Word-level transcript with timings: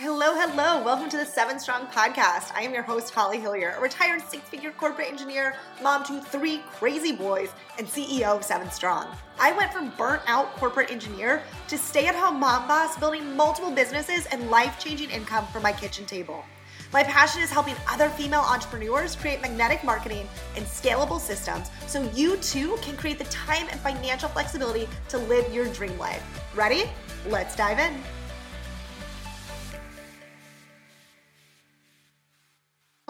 Hello, 0.00 0.32
hello. 0.32 0.80
Welcome 0.84 1.10
to 1.10 1.16
the 1.16 1.24
Seven 1.26 1.58
Strong 1.58 1.88
podcast. 1.88 2.52
I 2.54 2.62
am 2.62 2.72
your 2.72 2.84
host, 2.84 3.12
Holly 3.12 3.38
Hillyer, 3.38 3.76
a 3.76 3.80
retired 3.80 4.22
six 4.22 4.48
figure 4.48 4.70
corporate 4.70 5.08
engineer, 5.08 5.56
mom 5.82 6.04
to 6.04 6.20
three 6.20 6.58
crazy 6.70 7.10
boys, 7.10 7.50
and 7.78 7.88
CEO 7.88 8.36
of 8.36 8.44
Seven 8.44 8.70
Strong. 8.70 9.08
I 9.40 9.50
went 9.50 9.72
from 9.72 9.90
burnt 9.98 10.22
out 10.28 10.54
corporate 10.54 10.92
engineer 10.92 11.42
to 11.66 11.76
stay 11.76 12.06
at 12.06 12.14
home 12.14 12.38
mom 12.38 12.68
boss, 12.68 12.96
building 12.96 13.34
multiple 13.34 13.72
businesses 13.72 14.26
and 14.26 14.48
life 14.50 14.78
changing 14.78 15.10
income 15.10 15.48
from 15.48 15.64
my 15.64 15.72
kitchen 15.72 16.06
table. 16.06 16.44
My 16.92 17.02
passion 17.02 17.42
is 17.42 17.50
helping 17.50 17.74
other 17.90 18.08
female 18.08 18.44
entrepreneurs 18.48 19.16
create 19.16 19.42
magnetic 19.42 19.82
marketing 19.82 20.28
and 20.54 20.64
scalable 20.64 21.18
systems 21.18 21.72
so 21.88 22.08
you 22.14 22.36
too 22.36 22.78
can 22.82 22.96
create 22.96 23.18
the 23.18 23.24
time 23.24 23.66
and 23.72 23.80
financial 23.80 24.28
flexibility 24.28 24.88
to 25.08 25.18
live 25.18 25.52
your 25.52 25.66
dream 25.72 25.98
life. 25.98 26.22
Ready? 26.54 26.84
Let's 27.26 27.56
dive 27.56 27.80
in. 27.80 28.00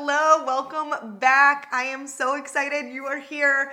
Hello, 0.00 0.44
welcome 0.44 1.18
back. 1.18 1.66
I 1.72 1.82
am 1.82 2.06
so 2.06 2.36
excited 2.36 2.94
you 2.94 3.06
are 3.06 3.18
here. 3.18 3.72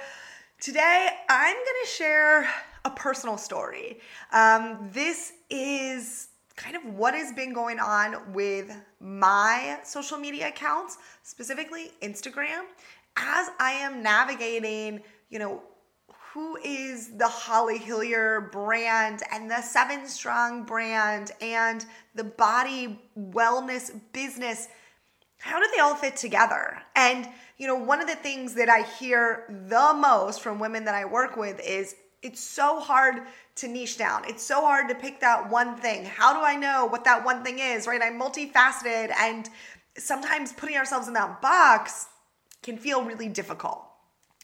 Today, 0.60 1.10
I'm 1.30 1.54
going 1.54 1.84
to 1.84 1.88
share 1.88 2.50
a 2.84 2.90
personal 2.90 3.38
story. 3.38 4.00
Um, 4.32 4.90
this 4.92 5.34
is 5.52 6.30
kind 6.56 6.76
of 6.76 6.84
what 6.86 7.14
has 7.14 7.32
been 7.32 7.54
going 7.54 7.78
on 7.78 8.34
with 8.34 8.76
my 9.00 9.78
social 9.84 10.18
media 10.18 10.48
accounts, 10.48 10.98
specifically 11.22 11.92
Instagram, 12.02 12.64
as 13.18 13.52
I 13.60 13.74
am 13.74 14.02
navigating, 14.02 15.04
you 15.30 15.38
know, 15.38 15.62
who 16.34 16.58
is 16.66 17.16
the 17.18 17.28
Holly 17.28 17.78
Hillyer 17.78 18.52
brand 18.52 19.22
and 19.32 19.50
the 19.50 19.62
Seven 19.62 20.08
Strong 20.08 20.64
brand 20.64 21.34
and 21.40 21.86
the 22.16 22.24
body 22.24 23.00
wellness 23.16 23.92
business 24.12 24.70
how 25.40 25.60
do 25.60 25.68
they 25.74 25.82
all 25.82 25.96
fit 25.96 26.16
together? 26.16 26.82
And, 26.96 27.28
you 27.58 27.68
know, 27.68 27.76
one 27.76 28.02
of 28.02 28.08
the 28.08 28.16
things 28.16 28.54
that 28.55 28.70
I 28.70 28.82
hear 28.82 29.46
the 29.68 29.94
most 29.94 30.42
from 30.42 30.60
women 30.60 30.86
that 30.86 30.96
I 30.96 31.05
work 31.05 31.38
with 31.38 31.60
is 31.60 31.96
it's 32.22 32.42
so 32.42 32.80
hard 32.80 33.22
to 33.55 33.68
niche 33.68 33.98
down. 33.98 34.24
It's 34.26 34.44
so 34.44 34.62
hard 34.62 34.90
to 34.90 34.96
pick 34.96 35.20
that 35.20 35.50
one 35.50 35.76
thing. 35.77 36.05
How 36.05 36.34
do 36.34 36.40
I 36.40 36.55
know 36.55 36.88
what 36.88 37.04
that 37.05 37.24
one 37.24 37.44
thing 37.44 37.60
is, 37.60 37.88
right? 37.88 38.02
I'm 38.02 38.20
multifaceted, 38.20 39.12
and 39.18 39.48
sometimes 39.98 40.52
putting 40.52 40.76
ourselves 40.76 41.08
in 41.08 41.14
that 41.14 41.42
box 41.42 42.08
can 42.64 42.77
feel 42.77 43.04
really 43.04 43.30
difficult. 43.30 43.86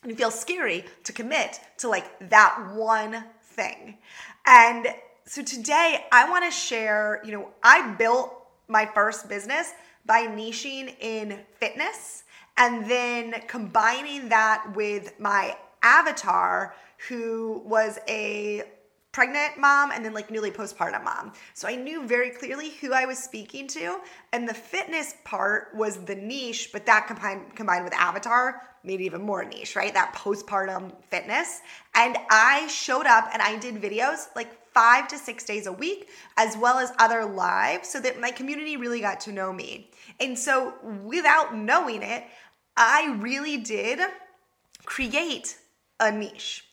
And 0.04 0.12
it 0.12 0.18
feels 0.18 0.40
scary 0.40 0.86
to 1.04 1.12
commit 1.12 1.60
to 1.80 1.90
like 1.90 2.30
that 2.30 2.72
one 2.74 3.24
thing. 3.42 3.98
And 4.46 4.88
so 5.26 5.44
today 5.44 6.06
I 6.12 6.30
want 6.30 6.46
to 6.46 6.52
share, 6.52 7.22
you 7.24 7.32
know, 7.32 7.50
I 7.64 7.94
built 7.94 8.34
my 8.68 8.86
first 8.86 9.28
business 9.28 9.72
by 10.06 10.28
niching 10.28 10.96
in 11.00 11.40
fitness 11.60 12.24
and 12.58 12.90
then 12.90 13.34
combining 13.48 14.30
that 14.30 14.76
with 14.76 15.20
my 15.20 15.56
avatar 15.84 16.76
who 17.08 17.62
was 17.66 17.98
a 18.08 18.64
pregnant 19.12 19.58
mom 19.58 19.92
and 19.92 20.06
then 20.06 20.14
like 20.14 20.32
newly 20.32 20.52
postpartum 20.52 21.04
mom. 21.04 21.34
So 21.54 21.68
I 21.68 21.76
knew 21.76 22.08
very 22.08 22.30
clearly 22.30 22.70
who 22.70 22.94
I 22.94 23.06
was 23.06 23.18
speaking 23.18 23.68
to 23.70 24.00
and 24.32 24.48
the 24.48 24.54
fitness 24.54 25.16
part 25.26 25.70
was 25.76 25.98
the 26.06 26.16
niche 26.16 26.70
but 26.72 26.86
that 26.86 27.08
combined 27.08 27.56
combined 27.56 27.84
with 27.84 27.94
avatar 27.94 28.62
made 28.84 29.02
even 29.02 29.22
more 29.22 29.44
niche, 29.44 29.76
right? 29.76 29.94
That 29.94 30.14
postpartum 30.16 30.94
fitness. 31.10 31.62
And 31.94 32.18
I 32.30 32.68
showed 32.68 33.06
up 33.06 33.30
and 33.34 33.42
I 33.42 33.58
did 33.58 33.76
videos 33.76 34.28
like 34.36 34.50
5 34.74 35.08
to 35.10 35.18
6 35.18 35.44
days 35.46 35.68
a 35.68 35.72
week 35.72 36.10
as 36.38 36.58
well 36.58 36.78
as 36.78 36.92
other 37.00 37.26
live 37.26 37.86
so 37.86 38.00
that 38.00 38.20
my 38.20 38.32
community 38.32 38.78
really 38.78 39.02
got 39.02 39.20
to 39.22 39.32
know 39.32 39.52
me. 39.52 39.90
And 40.20 40.38
so 40.38 40.74
without 41.04 41.56
knowing 41.56 42.04
it, 42.04 42.24
I 42.78 43.18
really 43.20 43.58
did 43.58 44.00
create 44.86 45.58
a 46.00 46.12
niche. 46.12 46.66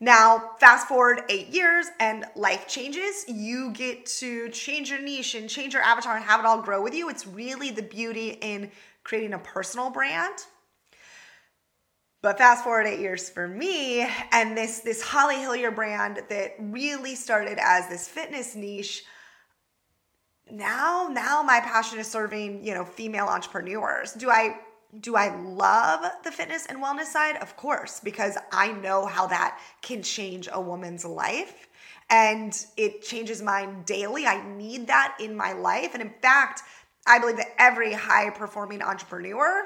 Now, 0.00 0.50
fast 0.58 0.88
forward 0.88 1.22
eight 1.28 1.48
years 1.48 1.86
and 2.00 2.24
life 2.34 2.66
changes. 2.66 3.24
You 3.28 3.70
get 3.70 4.04
to 4.06 4.48
change 4.48 4.90
your 4.90 5.00
niche 5.00 5.36
and 5.36 5.48
change 5.48 5.74
your 5.74 5.82
avatar 5.82 6.16
and 6.16 6.24
have 6.24 6.40
it 6.40 6.46
all 6.46 6.60
grow 6.60 6.82
with 6.82 6.92
you. 6.92 7.08
It's 7.08 7.24
really 7.24 7.70
the 7.70 7.82
beauty 7.82 8.30
in 8.40 8.72
creating 9.04 9.32
a 9.32 9.38
personal 9.38 9.90
brand. 9.90 10.34
But 12.22 12.38
fast 12.38 12.62
forward 12.62 12.86
eight 12.86 13.00
years 13.00 13.28
for 13.28 13.48
me, 13.48 14.06
and 14.30 14.56
this 14.56 14.78
this 14.78 15.02
Holly 15.02 15.34
Hillyer 15.34 15.74
brand 15.74 16.20
that 16.28 16.54
really 16.58 17.16
started 17.16 17.58
as 17.60 17.88
this 17.88 18.06
fitness 18.06 18.54
niche 18.54 19.04
now 20.50 21.08
now 21.10 21.42
my 21.42 21.60
passion 21.60 21.98
is 21.98 22.06
serving 22.06 22.64
you 22.64 22.74
know 22.74 22.84
female 22.84 23.26
entrepreneurs. 23.26 24.12
Do 24.12 24.30
i 24.30 24.56
do 25.00 25.16
i 25.16 25.34
love 25.42 26.04
the 26.24 26.30
fitness 26.30 26.66
and 26.66 26.78
wellness 26.78 27.06
side? 27.06 27.36
Of 27.36 27.56
course 27.56 28.00
because 28.00 28.36
i 28.52 28.70
know 28.70 29.06
how 29.06 29.26
that 29.26 29.58
can 29.80 30.02
change 30.02 30.48
a 30.52 30.60
woman's 30.60 31.04
life 31.04 31.68
and 32.10 32.66
it 32.76 33.02
changes 33.02 33.40
mine 33.40 33.82
daily. 33.84 34.26
I 34.26 34.46
need 34.56 34.86
that 34.88 35.16
in 35.18 35.34
my 35.34 35.54
life. 35.54 35.94
And 35.94 36.02
in 36.02 36.12
fact 36.20 36.62
i 37.06 37.18
believe 37.18 37.38
that 37.38 37.54
every 37.58 37.92
high 37.94 38.30
performing 38.30 38.82
entrepreneur 38.82 39.64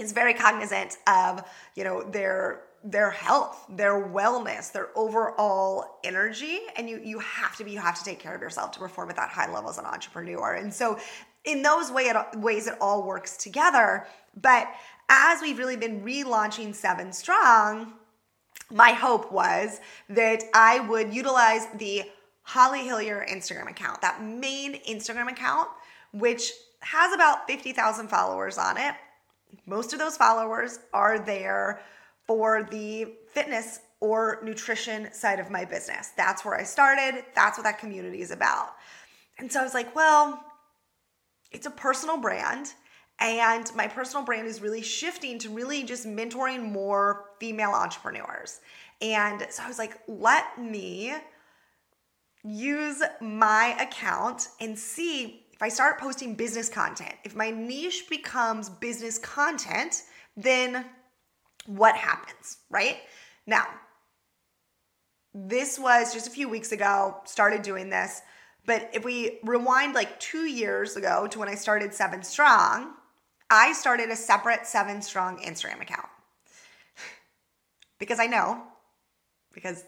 is 0.00 0.12
very 0.12 0.34
cognizant 0.34 0.96
of 1.06 1.44
you 1.76 1.84
know 1.84 2.02
their 2.02 2.62
their 2.82 3.10
health, 3.10 3.66
their 3.68 4.08
wellness, 4.08 4.72
their 4.72 4.88
overall 4.96 5.98
energy. 6.02 6.60
And 6.76 6.88
you 6.88 7.00
you 7.04 7.18
have 7.18 7.56
to 7.56 7.64
be, 7.64 7.72
you 7.72 7.78
have 7.78 7.98
to 7.98 8.04
take 8.04 8.18
care 8.18 8.34
of 8.34 8.40
yourself 8.40 8.72
to 8.72 8.78
perform 8.78 9.10
at 9.10 9.16
that 9.16 9.28
high 9.28 9.52
level 9.52 9.70
as 9.70 9.78
an 9.78 9.84
entrepreneur. 9.84 10.54
And 10.54 10.72
so 10.72 10.98
in 11.44 11.62
those 11.62 11.90
way, 11.90 12.04
it, 12.04 12.38
ways 12.38 12.66
it 12.66 12.74
all 12.80 13.02
works 13.02 13.36
together. 13.36 14.06
But 14.40 14.68
as 15.08 15.40
we've 15.42 15.58
really 15.58 15.76
been 15.76 16.02
relaunching 16.02 16.74
Seven 16.74 17.12
Strong, 17.12 17.92
my 18.70 18.90
hope 18.92 19.32
was 19.32 19.80
that 20.08 20.44
I 20.54 20.80
would 20.80 21.12
utilize 21.12 21.66
the 21.76 22.04
Holly 22.42 22.80
Hillyer 22.80 23.28
Instagram 23.28 23.68
account, 23.70 24.00
that 24.00 24.22
main 24.22 24.80
Instagram 24.84 25.30
account, 25.30 25.68
which 26.12 26.52
has 26.80 27.12
about 27.12 27.46
50,000 27.46 28.08
followers 28.08 28.58
on 28.58 28.76
it. 28.76 28.94
Most 29.66 29.92
of 29.92 29.98
those 29.98 30.16
followers 30.16 30.80
are 30.92 31.18
there 31.18 31.80
for 32.26 32.62
the 32.70 33.14
fitness 33.32 33.80
or 34.00 34.40
nutrition 34.42 35.12
side 35.12 35.38
of 35.40 35.50
my 35.50 35.64
business. 35.64 36.10
That's 36.16 36.44
where 36.44 36.54
I 36.54 36.62
started. 36.62 37.24
That's 37.34 37.58
what 37.58 37.64
that 37.64 37.78
community 37.78 38.22
is 38.22 38.30
about. 38.30 38.74
And 39.38 39.50
so 39.50 39.60
I 39.60 39.62
was 39.62 39.74
like, 39.74 39.94
well, 39.94 40.42
it's 41.52 41.66
a 41.66 41.70
personal 41.70 42.16
brand. 42.16 42.74
And 43.18 43.70
my 43.74 43.86
personal 43.86 44.24
brand 44.24 44.46
is 44.46 44.62
really 44.62 44.82
shifting 44.82 45.38
to 45.40 45.50
really 45.50 45.82
just 45.82 46.06
mentoring 46.06 46.72
more 46.72 47.26
female 47.38 47.70
entrepreneurs. 47.70 48.60
And 49.02 49.46
so 49.50 49.62
I 49.62 49.68
was 49.68 49.78
like, 49.78 49.98
let 50.08 50.58
me 50.58 51.14
use 52.42 53.02
my 53.20 53.76
account 53.78 54.48
and 54.60 54.78
see 54.78 55.44
if 55.60 55.64
I 55.64 55.68
start 55.68 56.00
posting 56.00 56.36
business 56.36 56.70
content. 56.70 57.12
If 57.22 57.36
my 57.36 57.50
niche 57.50 58.06
becomes 58.08 58.70
business 58.70 59.18
content, 59.18 60.04
then 60.34 60.86
what 61.66 61.94
happens, 61.96 62.56
right? 62.70 62.96
Now, 63.46 63.66
this 65.34 65.78
was 65.78 66.14
just 66.14 66.26
a 66.26 66.30
few 66.30 66.48
weeks 66.48 66.72
ago, 66.72 67.18
started 67.26 67.60
doing 67.60 67.90
this. 67.90 68.22
But 68.64 68.88
if 68.94 69.04
we 69.04 69.38
rewind 69.44 69.94
like 69.94 70.18
two 70.18 70.46
years 70.46 70.96
ago 70.96 71.26
to 71.26 71.38
when 71.38 71.50
I 71.50 71.56
started 71.56 71.92
Seven 71.92 72.22
Strong, 72.22 72.94
I 73.50 73.74
started 73.74 74.08
a 74.08 74.16
separate 74.16 74.66
Seven 74.66 75.02
Strong 75.02 75.42
Instagram 75.42 75.82
account. 75.82 76.08
because 77.98 78.18
I 78.18 78.28
know, 78.28 78.62
because 79.52 79.84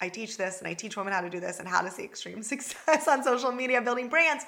I 0.00 0.08
teach 0.08 0.36
this 0.36 0.60
and 0.60 0.68
I 0.68 0.74
teach 0.74 0.96
women 0.96 1.12
how 1.12 1.20
to 1.20 1.30
do 1.30 1.40
this 1.40 1.58
and 1.58 1.66
how 1.66 1.80
to 1.80 1.90
see 1.90 2.04
extreme 2.04 2.42
success 2.44 3.08
on 3.08 3.24
social 3.24 3.50
media 3.50 3.82
building 3.82 4.08
brands. 4.08 4.44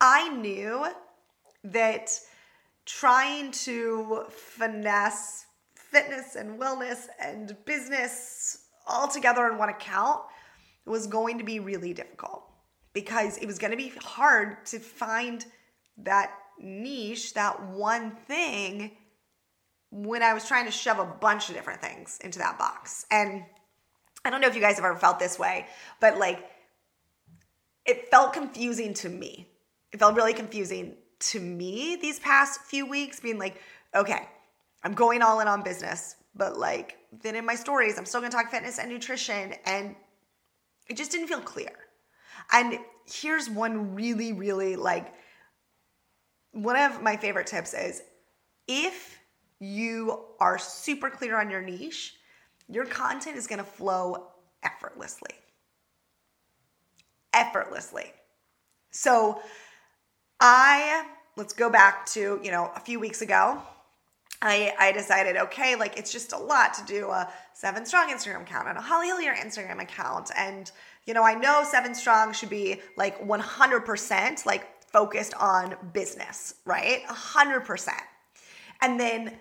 I 0.00 0.28
knew 0.28 0.86
that 1.64 2.10
trying 2.84 3.50
to 3.50 4.24
finesse 4.30 5.46
fitness 5.74 6.36
and 6.36 6.60
wellness 6.60 7.06
and 7.20 7.56
business 7.64 8.66
all 8.86 9.08
together 9.08 9.46
in 9.50 9.58
one 9.58 9.68
account 9.68 10.20
was 10.84 11.06
going 11.06 11.38
to 11.38 11.44
be 11.44 11.58
really 11.58 11.92
difficult 11.92 12.44
because 12.92 13.38
it 13.38 13.46
was 13.46 13.58
going 13.58 13.72
to 13.72 13.76
be 13.76 13.92
hard 14.00 14.64
to 14.66 14.78
find 14.78 15.44
that 15.98 16.32
niche, 16.58 17.34
that 17.34 17.62
one 17.70 18.12
thing 18.12 18.92
when 19.90 20.22
I 20.22 20.34
was 20.34 20.46
trying 20.46 20.66
to 20.66 20.70
shove 20.70 20.98
a 20.98 21.04
bunch 21.04 21.48
of 21.48 21.54
different 21.54 21.80
things 21.80 22.18
into 22.22 22.38
that 22.38 22.58
box. 22.58 23.06
And 23.10 23.44
I 24.24 24.30
don't 24.30 24.40
know 24.40 24.48
if 24.48 24.54
you 24.54 24.60
guys 24.60 24.76
have 24.76 24.84
ever 24.84 24.98
felt 24.98 25.18
this 25.18 25.38
way, 25.38 25.66
but 26.00 26.18
like 26.18 26.44
it 27.84 28.10
felt 28.10 28.32
confusing 28.32 28.94
to 28.94 29.08
me. 29.08 29.48
It 29.96 30.00
felt 30.00 30.14
really 30.14 30.34
confusing 30.34 30.92
to 31.30 31.40
me 31.40 31.96
these 31.96 32.18
past 32.20 32.60
few 32.60 32.84
weeks, 32.84 33.18
being 33.18 33.38
like, 33.38 33.62
okay, 33.94 34.28
I'm 34.82 34.92
going 34.92 35.22
all 35.22 35.40
in 35.40 35.48
on 35.48 35.62
business, 35.62 36.16
but 36.34 36.58
like 36.58 36.98
then 37.22 37.34
in 37.34 37.46
my 37.46 37.54
stories, 37.54 37.96
I'm 37.96 38.04
still 38.04 38.20
gonna 38.20 38.30
talk 38.30 38.50
fitness 38.50 38.78
and 38.78 38.90
nutrition. 38.90 39.54
And 39.64 39.96
it 40.86 40.98
just 40.98 41.12
didn't 41.12 41.28
feel 41.28 41.40
clear. 41.40 41.72
And 42.52 42.78
here's 43.06 43.48
one 43.48 43.94
really, 43.94 44.34
really 44.34 44.76
like 44.76 45.14
one 46.52 46.76
of 46.76 47.00
my 47.00 47.16
favorite 47.16 47.46
tips 47.46 47.72
is 47.72 48.02
if 48.68 49.18
you 49.60 50.26
are 50.40 50.58
super 50.58 51.08
clear 51.08 51.40
on 51.40 51.48
your 51.48 51.62
niche, 51.62 52.16
your 52.68 52.84
content 52.84 53.38
is 53.38 53.46
to 53.46 53.64
flow 53.64 54.26
effortlessly. 54.62 55.32
Effortlessly. 57.32 58.12
So, 58.90 59.40
I 60.40 61.06
let's 61.36 61.52
go 61.52 61.70
back 61.70 62.06
to, 62.06 62.40
you 62.42 62.50
know, 62.50 62.70
a 62.74 62.80
few 62.80 62.98
weeks 62.98 63.22
ago. 63.22 63.60
I, 64.42 64.72
I 64.78 64.92
decided, 64.92 65.36
okay, 65.36 65.76
like 65.76 65.98
it's 65.98 66.12
just 66.12 66.32
a 66.32 66.38
lot 66.38 66.74
to 66.74 66.84
do 66.84 67.08
a 67.10 67.30
Seven 67.54 67.86
Strong 67.86 68.10
Instagram 68.10 68.42
account 68.42 68.68
and 68.68 68.76
a 68.76 68.80
Holly 68.80 69.08
Hillyer 69.08 69.34
Instagram 69.34 69.80
account. 69.80 70.30
And, 70.36 70.70
you 71.06 71.14
know, 71.14 71.24
I 71.24 71.34
know 71.34 71.64
Seven 71.64 71.94
Strong 71.94 72.34
should 72.34 72.50
be 72.50 72.80
like 72.96 73.26
100% 73.26 74.46
like 74.46 74.82
focused 74.82 75.34
on 75.34 75.74
business, 75.92 76.54
right? 76.64 77.02
100%. 77.06 77.88
And 78.82 79.00
then 79.00 79.32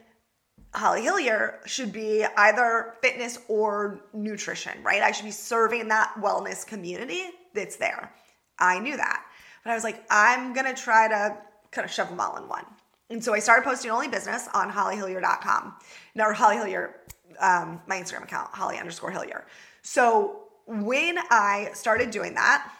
Holly 0.73 1.01
Hillyer 1.01 1.65
should 1.65 1.91
be 1.91 2.25
either 2.37 2.93
fitness 3.01 3.39
or 3.49 4.01
nutrition, 4.13 4.81
right? 4.81 5.01
I 5.01 5.11
should 5.11 5.25
be 5.25 5.31
serving 5.31 5.89
that 5.89 6.13
wellness 6.19 6.65
community 6.65 7.23
that's 7.53 7.75
there. 7.75 8.11
I 8.59 8.79
knew 8.79 8.95
that. 8.95 9.25
But 9.65 9.71
I 9.71 9.73
was 9.73 9.83
like, 9.83 10.05
I'm 10.09 10.53
going 10.53 10.73
to 10.73 10.79
try 10.79 11.09
to 11.09 11.35
kind 11.71 11.83
of 11.83 11.91
shove 11.91 12.07
them 12.07 12.21
all 12.21 12.37
in 12.37 12.47
one. 12.47 12.63
And 13.09 13.21
so 13.21 13.33
I 13.33 13.39
started 13.39 13.65
posting 13.65 13.91
only 13.91 14.07
business 14.07 14.47
on 14.53 14.71
hollyhillyer.com. 14.71 15.73
Or 16.19 16.33
Holly 16.33 16.55
Hillyer, 16.55 16.91
um, 17.39 17.81
my 17.87 17.99
Instagram 17.99 18.23
account, 18.23 18.51
Holly 18.53 18.77
underscore 18.77 19.11
Hillyer. 19.11 19.43
So 19.81 20.43
when 20.67 21.17
I 21.29 21.71
started 21.73 22.11
doing 22.11 22.35
that, 22.35 22.71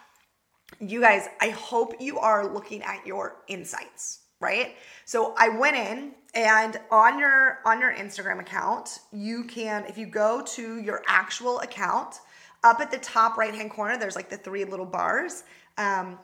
you 0.80 1.00
guys, 1.00 1.28
I 1.40 1.50
hope 1.50 1.94
you 2.00 2.18
are 2.18 2.46
looking 2.46 2.82
at 2.82 3.04
your 3.04 3.36
insights, 3.48 4.20
right? 4.40 4.76
So 5.04 5.34
I 5.36 5.48
went 5.48 5.76
in 5.76 6.12
and 6.34 6.80
on 6.90 7.18
your 7.18 7.60
on 7.64 7.80
your 7.80 7.94
Instagram 7.94 8.40
account, 8.40 8.98
you 9.12 9.44
can 9.44 9.84
if 9.86 9.96
you 9.96 10.06
go 10.06 10.42
to 10.42 10.80
your 10.80 11.02
actual 11.06 11.60
account, 11.60 12.20
up 12.64 12.80
at 12.80 12.90
the 12.90 12.98
top 12.98 13.38
right 13.38 13.54
hand 13.54 13.70
corner, 13.70 13.96
there's 13.96 14.16
like 14.16 14.28
the 14.28 14.36
three 14.36 14.64
little 14.64 14.86
bars. 14.86 15.44
Um, 15.78 16.18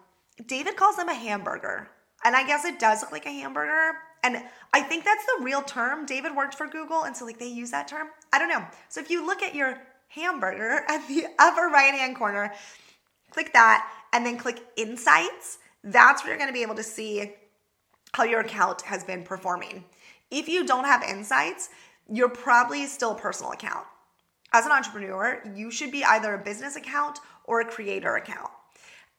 David 0.46 0.76
calls 0.76 0.96
them 0.96 1.08
a 1.08 1.14
hamburger. 1.14 1.88
And 2.24 2.36
I 2.36 2.46
guess 2.46 2.64
it 2.64 2.78
does 2.78 3.02
look 3.02 3.12
like 3.12 3.26
a 3.26 3.30
hamburger. 3.30 3.96
And 4.22 4.42
I 4.72 4.82
think 4.82 5.04
that's 5.04 5.24
the 5.26 5.44
real 5.44 5.62
term. 5.62 6.06
David 6.06 6.34
worked 6.36 6.54
for 6.54 6.68
Google, 6.68 7.04
and 7.04 7.16
so 7.16 7.24
like 7.24 7.38
they 7.38 7.48
use 7.48 7.70
that 7.72 7.88
term. 7.88 8.08
I 8.32 8.38
don't 8.38 8.48
know. 8.48 8.64
So 8.88 9.00
if 9.00 9.10
you 9.10 9.26
look 9.26 9.42
at 9.42 9.54
your 9.54 9.78
hamburger 10.08 10.84
at 10.88 11.06
the 11.08 11.26
upper 11.38 11.68
right 11.68 11.94
hand 11.94 12.16
corner, 12.16 12.52
click 13.30 13.52
that 13.52 13.90
and 14.12 14.24
then 14.24 14.38
click 14.38 14.62
insights. 14.76 15.58
That's 15.82 16.22
where 16.22 16.32
you're 16.32 16.38
gonna 16.38 16.52
be 16.52 16.62
able 16.62 16.76
to 16.76 16.82
see 16.82 17.34
how 18.12 18.24
your 18.24 18.40
account 18.40 18.82
has 18.82 19.02
been 19.02 19.24
performing. 19.24 19.84
If 20.30 20.48
you 20.48 20.66
don't 20.66 20.84
have 20.84 21.02
insights, 21.02 21.70
you're 22.08 22.28
probably 22.28 22.86
still 22.86 23.12
a 23.12 23.18
personal 23.18 23.52
account. 23.52 23.86
As 24.52 24.66
an 24.66 24.72
entrepreneur, 24.72 25.42
you 25.54 25.70
should 25.70 25.90
be 25.90 26.04
either 26.04 26.34
a 26.34 26.38
business 26.38 26.76
account 26.76 27.18
or 27.44 27.60
a 27.60 27.64
creator 27.64 28.16
account. 28.16 28.50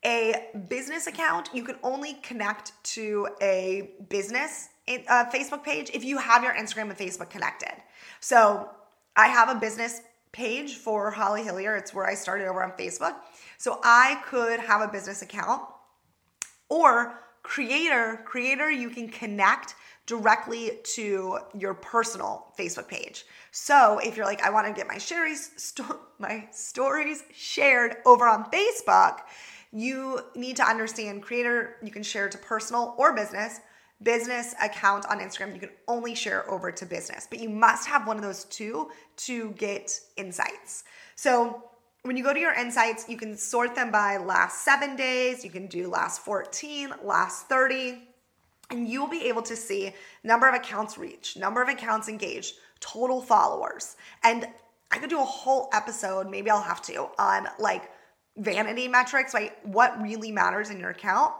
A 0.06 0.50
business 0.70 1.08
account, 1.08 1.50
you 1.54 1.64
can 1.64 1.78
only 1.84 2.16
connect 2.16 2.72
to 2.96 3.28
a 3.42 3.92
business 4.10 4.70
uh, 4.88 5.26
Facebook 5.32 5.64
page 5.64 5.90
if 5.94 6.04
you 6.04 6.18
have 6.18 6.44
your 6.44 6.54
Instagram 6.54 6.90
and 6.90 6.98
Facebook 6.98 7.30
connected. 7.30 7.74
So 8.20 8.70
I 9.16 9.28
have 9.28 9.50
a 9.50 9.56
business 9.56 10.02
page 10.34 10.76
for 10.76 11.12
Holly 11.12 11.44
Hillyer. 11.44 11.78
It's 11.78 11.94
where 11.94 12.06
I 12.06 12.16
started 12.16 12.48
over 12.48 12.64
on 12.64 12.72
Facebook. 12.72 13.16
So 13.58 13.80
I 13.84 14.22
could 14.26 14.60
have 14.60 14.82
a 14.82 14.88
business 14.88 15.22
account 15.22 15.62
or 16.70 17.20
creator, 17.44 18.22
creator, 18.26 18.72
you 18.72 18.90
can 18.90 19.08
connect 19.08 19.76
directly 20.06 20.80
to 20.84 21.38
your 21.58 21.74
personal 21.74 22.54
Facebook 22.58 22.88
page. 22.88 23.26
So 23.52 24.00
if 24.00 24.18
you're 24.18 24.26
like, 24.26 24.42
I 24.42 24.50
want 24.50 24.68
to 24.68 24.74
get 24.74 24.88
my 24.88 24.98
stories, 24.98 25.52
sto- 25.58 26.00
my 26.20 26.48
stories 26.52 27.24
shared 27.34 27.98
over 28.06 28.28
on 28.28 28.50
Facebook, 28.52 29.20
you 29.74 30.22
need 30.36 30.56
to 30.58 30.64
understand 30.64 31.24
creator, 31.24 31.78
you 31.82 31.92
can 31.92 32.04
share 32.04 32.30
to 32.30 32.38
personal 32.38 32.96
or 32.98 33.14
business. 33.14 33.60
Business 34.02 34.54
account 34.62 35.06
on 35.10 35.20
Instagram, 35.20 35.54
you 35.54 35.62
can 35.62 35.70
only 35.88 36.14
share 36.14 36.50
over 36.52 36.72
to 36.72 36.86
business, 36.86 37.26
but 37.30 37.40
you 37.40 37.50
must 37.50 37.88
have 37.88 38.06
one 38.06 38.18
of 38.18 38.22
those 38.22 38.44
two 38.46 38.90
to 39.16 39.52
get 39.52 39.98
insights. 40.18 40.84
So 41.16 41.64
when 42.02 42.18
you 42.18 42.24
go 42.24 42.34
to 42.34 42.40
your 42.40 42.54
insights, 42.54 43.08
you 43.08 43.16
can 43.16 43.38
sort 43.38 43.76
them 43.76 43.92
by 43.92 44.18
last 44.18 44.66
seven 44.66 44.98
days, 44.98 45.44
you 45.44 45.50
can 45.50 45.68
do 45.68 45.88
last 45.88 46.22
14, 46.26 46.94
last 47.02 47.48
30, 47.48 48.10
and 48.72 48.90
you'll 48.90 49.08
be 49.08 49.28
able 49.30 49.42
to 49.44 49.56
see 49.56 49.94
number 50.24 50.50
of 50.50 50.56
accounts 50.56 50.98
reached, 50.98 51.38
number 51.38 51.62
of 51.62 51.70
accounts 51.70 52.10
engaged, 52.10 52.56
total 52.82 53.22
followers. 53.22 53.96
And 54.24 54.48
I 54.92 54.98
could 54.98 55.10
do 55.10 55.22
a 55.22 55.26
whole 55.26 55.70
episode, 55.72 56.30
maybe 56.30 56.50
I'll 56.50 56.62
have 56.62 56.82
to, 56.84 57.08
on 57.18 57.48
like 57.58 57.90
vanity 58.38 58.88
metrics, 58.88 59.34
right? 59.34 59.54
What 59.66 60.02
really 60.02 60.32
matters 60.32 60.70
in 60.70 60.80
your 60.80 60.90
account. 60.90 61.34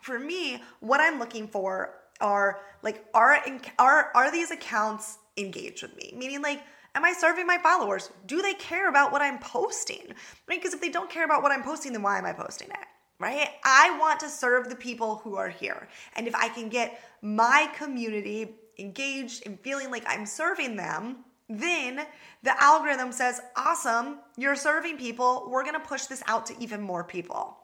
For 0.00 0.18
me, 0.18 0.62
what 0.80 1.00
I'm 1.00 1.18
looking 1.18 1.48
for 1.48 1.94
are 2.20 2.60
like 2.82 3.04
are 3.14 3.38
are 3.78 4.10
are 4.14 4.30
these 4.30 4.50
accounts 4.50 5.18
engaged 5.36 5.82
with 5.82 5.96
me? 5.96 6.14
Meaning 6.16 6.42
like 6.42 6.62
am 6.94 7.04
I 7.04 7.12
serving 7.12 7.46
my 7.46 7.58
followers? 7.58 8.10
Do 8.26 8.42
they 8.42 8.54
care 8.54 8.88
about 8.88 9.12
what 9.12 9.22
I'm 9.22 9.38
posting? 9.38 10.14
Right? 10.48 10.60
Because 10.60 10.74
if 10.74 10.80
they 10.80 10.90
don't 10.90 11.10
care 11.10 11.24
about 11.24 11.42
what 11.42 11.52
I'm 11.52 11.62
posting, 11.62 11.92
then 11.92 12.02
why 12.02 12.18
am 12.18 12.26
I 12.26 12.32
posting 12.32 12.68
it? 12.68 12.86
Right? 13.18 13.48
I 13.64 13.96
want 13.98 14.20
to 14.20 14.28
serve 14.28 14.68
the 14.68 14.76
people 14.76 15.16
who 15.16 15.36
are 15.36 15.48
here. 15.48 15.88
And 16.16 16.26
if 16.26 16.34
I 16.34 16.48
can 16.48 16.68
get 16.68 17.00
my 17.22 17.70
community 17.76 18.56
engaged 18.78 19.46
and 19.46 19.58
feeling 19.60 19.90
like 19.90 20.04
I'm 20.06 20.26
serving 20.26 20.76
them, 20.76 21.24
then 21.48 22.00
the 22.42 22.62
algorithm 22.62 23.12
says, 23.12 23.40
awesome, 23.56 24.18
you're 24.36 24.56
serving 24.56 24.98
people. 24.98 25.48
We're 25.50 25.62
going 25.62 25.74
to 25.74 25.86
push 25.86 26.06
this 26.06 26.22
out 26.26 26.46
to 26.46 26.54
even 26.58 26.80
more 26.80 27.04
people. 27.04 27.58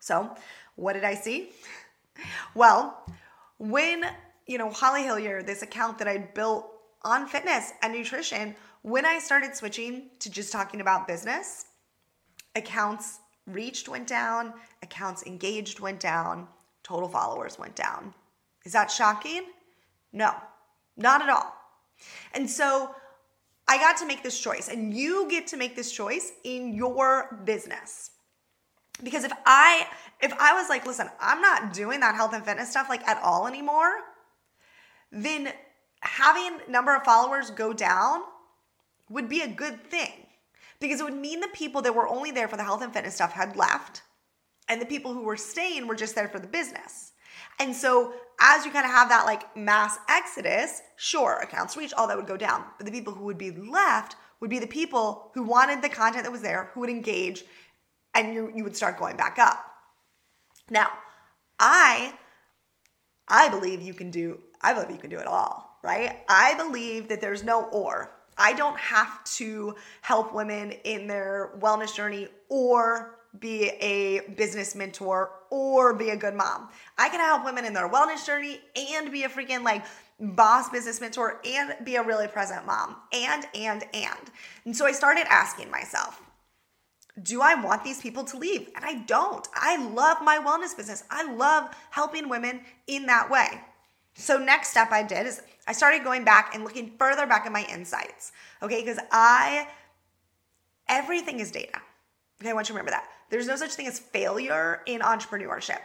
So, 0.00 0.34
what 0.76 0.94
did 0.94 1.04
I 1.04 1.14
see? 1.14 1.50
Well, 2.54 3.06
when, 3.58 4.04
you 4.46 4.58
know, 4.58 4.70
Holly 4.70 5.02
Hillyer, 5.02 5.44
this 5.44 5.62
account 5.62 5.98
that 5.98 6.08
I 6.08 6.18
built 6.18 6.70
on 7.02 7.26
fitness 7.26 7.72
and 7.82 7.92
nutrition, 7.92 8.54
when 8.82 9.04
I 9.04 9.18
started 9.18 9.54
switching 9.54 10.10
to 10.20 10.30
just 10.30 10.52
talking 10.52 10.80
about 10.80 11.06
business, 11.06 11.66
accounts 12.56 13.20
reached 13.46 13.88
went 13.88 14.06
down, 14.06 14.54
accounts 14.82 15.22
engaged 15.24 15.80
went 15.80 16.00
down, 16.00 16.48
total 16.82 17.08
followers 17.08 17.58
went 17.58 17.76
down. 17.76 18.14
Is 18.64 18.72
that 18.72 18.90
shocking? 18.90 19.44
No, 20.12 20.34
not 20.96 21.22
at 21.22 21.28
all. 21.28 21.59
And 22.34 22.48
so 22.48 22.94
I 23.68 23.78
got 23.78 23.96
to 23.98 24.06
make 24.06 24.22
this 24.22 24.38
choice, 24.38 24.68
and 24.68 24.92
you 24.94 25.28
get 25.28 25.46
to 25.48 25.56
make 25.56 25.76
this 25.76 25.92
choice 25.92 26.32
in 26.44 26.74
your 26.74 27.40
business. 27.44 28.10
Because 29.02 29.24
if 29.24 29.32
I 29.46 29.86
if 30.20 30.32
I 30.38 30.54
was 30.54 30.68
like, 30.68 30.86
listen, 30.86 31.08
I'm 31.20 31.40
not 31.40 31.72
doing 31.72 32.00
that 32.00 32.14
health 32.14 32.34
and 32.34 32.44
fitness 32.44 32.70
stuff 32.70 32.88
like 32.88 33.06
at 33.08 33.22
all 33.22 33.46
anymore, 33.46 33.92
then 35.10 35.52
having 36.00 36.58
number 36.68 36.94
of 36.94 37.04
followers 37.04 37.50
go 37.50 37.72
down 37.72 38.22
would 39.08 39.28
be 39.28 39.42
a 39.42 39.48
good 39.48 39.82
thing 39.84 40.26
because 40.80 41.00
it 41.00 41.04
would 41.04 41.14
mean 41.14 41.40
the 41.40 41.48
people 41.48 41.82
that 41.82 41.94
were 41.94 42.08
only 42.08 42.30
there 42.30 42.48
for 42.48 42.56
the 42.56 42.64
health 42.64 42.82
and 42.82 42.92
fitness 42.92 43.14
stuff 43.14 43.32
had 43.32 43.56
left 43.56 44.02
and 44.68 44.80
the 44.80 44.86
people 44.86 45.12
who 45.12 45.22
were 45.22 45.36
staying 45.36 45.86
were 45.86 45.96
just 45.96 46.14
there 46.14 46.28
for 46.28 46.38
the 46.38 46.46
business. 46.46 47.09
And 47.60 47.76
so 47.76 48.14
as 48.40 48.64
you 48.64 48.72
kind 48.72 48.86
of 48.86 48.90
have 48.90 49.10
that 49.10 49.26
like 49.26 49.54
mass 49.56 49.98
exodus, 50.08 50.80
sure, 50.96 51.38
accounts 51.42 51.76
reach, 51.76 51.92
all 51.92 52.08
that 52.08 52.16
would 52.16 52.26
go 52.26 52.38
down. 52.38 52.64
But 52.78 52.86
the 52.86 52.92
people 52.92 53.12
who 53.12 53.24
would 53.24 53.38
be 53.38 53.50
left 53.50 54.16
would 54.40 54.50
be 54.50 54.58
the 54.58 54.66
people 54.66 55.30
who 55.34 55.42
wanted 55.42 55.82
the 55.82 55.90
content 55.90 56.24
that 56.24 56.32
was 56.32 56.40
there, 56.40 56.70
who 56.72 56.80
would 56.80 56.90
engage, 56.90 57.44
and 58.14 58.34
you, 58.34 58.50
you 58.54 58.64
would 58.64 58.74
start 58.74 58.98
going 58.98 59.16
back 59.16 59.38
up. 59.38 59.64
Now, 60.70 60.88
I 61.58 62.14
I 63.28 63.50
believe 63.50 63.82
you 63.82 63.94
can 63.94 64.10
do 64.10 64.40
I 64.62 64.72
believe 64.72 64.90
you 64.90 64.98
can 64.98 65.10
do 65.10 65.18
it 65.18 65.26
all, 65.26 65.78
right? 65.84 66.20
I 66.28 66.54
believe 66.54 67.08
that 67.08 67.20
there's 67.20 67.44
no 67.44 67.64
or. 67.64 68.12
I 68.38 68.54
don't 68.54 68.78
have 68.78 69.22
to 69.36 69.74
help 70.00 70.34
women 70.34 70.72
in 70.84 71.06
their 71.06 71.52
wellness 71.58 71.94
journey 71.94 72.28
or 72.48 73.19
be 73.38 73.68
a 73.80 74.20
business 74.36 74.74
mentor 74.74 75.30
or 75.50 75.94
be 75.94 76.10
a 76.10 76.16
good 76.16 76.34
mom. 76.34 76.68
I 76.98 77.08
can 77.08 77.20
help 77.20 77.44
women 77.44 77.64
in 77.64 77.72
their 77.72 77.88
wellness 77.88 78.26
journey 78.26 78.60
and 78.76 79.12
be 79.12 79.24
a 79.24 79.28
freaking 79.28 79.62
like 79.62 79.84
boss 80.18 80.68
business 80.68 81.00
mentor 81.00 81.40
and 81.44 81.74
be 81.84 81.96
a 81.96 82.02
really 82.02 82.26
present 82.26 82.66
mom. 82.66 82.96
And, 83.12 83.46
and, 83.54 83.84
and. 83.94 84.30
And 84.64 84.76
so 84.76 84.84
I 84.84 84.92
started 84.92 85.26
asking 85.30 85.70
myself, 85.70 86.20
do 87.22 87.40
I 87.40 87.54
want 87.54 87.84
these 87.84 88.00
people 88.00 88.24
to 88.24 88.38
leave? 88.38 88.68
And 88.74 88.84
I 88.84 88.94
don't. 88.94 89.46
I 89.54 89.76
love 89.92 90.18
my 90.22 90.38
wellness 90.38 90.76
business. 90.76 91.04
I 91.10 91.30
love 91.32 91.74
helping 91.90 92.28
women 92.28 92.60
in 92.86 93.06
that 93.06 93.30
way. 93.30 93.60
So, 94.14 94.38
next 94.38 94.68
step 94.68 94.90
I 94.90 95.02
did 95.02 95.26
is 95.26 95.40
I 95.66 95.72
started 95.72 96.02
going 96.02 96.24
back 96.24 96.54
and 96.54 96.64
looking 96.64 96.92
further 96.98 97.26
back 97.26 97.46
at 97.46 97.52
my 97.52 97.64
insights. 97.72 98.32
Okay, 98.62 98.80
because 98.80 98.98
I, 99.12 99.68
everything 100.88 101.40
is 101.40 101.50
data. 101.50 101.80
Okay, 102.40 102.50
I 102.50 102.52
want 102.54 102.68
you 102.68 102.72
to 102.72 102.78
remember 102.78 102.92
that. 102.92 103.08
There's 103.28 103.46
no 103.46 103.56
such 103.56 103.72
thing 103.72 103.86
as 103.86 103.98
failure 103.98 104.82
in 104.86 105.00
entrepreneurship. 105.00 105.80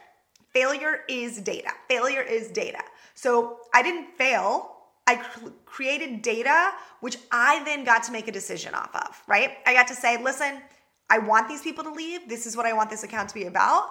failure 0.54 1.02
is 1.10 1.42
data. 1.42 1.70
Failure 1.90 2.22
is 2.22 2.50
data. 2.50 2.82
So 3.14 3.60
I 3.74 3.84
didn't 3.84 4.08
fail. 4.18 4.72
I 5.06 5.18
cr- 5.18 5.50
created 5.66 6.22
data, 6.22 6.72
which 7.02 7.18
I 7.30 7.62
then 7.66 7.84
got 7.84 8.04
to 8.04 8.14
make 8.14 8.30
a 8.30 8.32
decision 8.32 8.74
off 8.74 8.96
of, 8.96 9.22
right? 9.28 9.58
I 9.66 9.74
got 9.74 9.88
to 9.90 9.96
say, 9.96 10.22
listen, 10.24 10.62
I 11.10 11.20
want 11.20 11.50
these 11.50 11.62
people 11.62 11.84
to 11.84 11.92
leave. 11.92 12.30
This 12.30 12.46
is 12.46 12.56
what 12.56 12.66
I 12.66 12.72
want 12.72 12.90
this 12.90 13.04
account 13.04 13.30
to 13.30 13.36
be 13.36 13.46
about. 13.46 13.90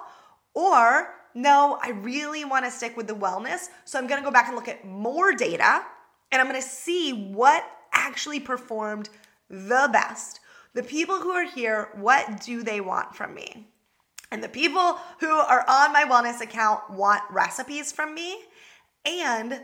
Or, 0.55 1.13
no, 1.35 1.77
I 1.83 1.91
really 1.91 2.45
want 2.45 2.65
to 2.65 2.71
stick 2.71 2.97
with 2.97 3.07
the 3.07 3.13
wellness. 3.13 3.67
So 3.85 3.99
I'm 3.99 4.07
going 4.07 4.19
to 4.19 4.25
go 4.25 4.31
back 4.31 4.47
and 4.47 4.55
look 4.55 4.67
at 4.67 4.85
more 4.85 5.33
data 5.33 5.83
and 6.31 6.41
I'm 6.41 6.49
going 6.49 6.61
to 6.61 6.67
see 6.67 7.31
what 7.31 7.63
actually 7.93 8.39
performed 8.39 9.09
the 9.49 9.87
best. 9.93 10.39
The 10.75 10.83
people 10.83 11.19
who 11.19 11.31
are 11.31 11.45
here, 11.45 11.89
what 11.95 12.41
do 12.41 12.61
they 12.61 12.81
want 12.81 13.15
from 13.15 13.33
me? 13.33 13.69
And 14.29 14.43
the 14.43 14.49
people 14.49 14.97
who 15.19 15.31
are 15.31 15.63
on 15.67 15.93
my 15.93 16.03
wellness 16.03 16.41
account 16.41 16.89
want 16.91 17.23
recipes 17.31 17.91
from 17.93 18.13
me. 18.13 18.37
And 19.05 19.61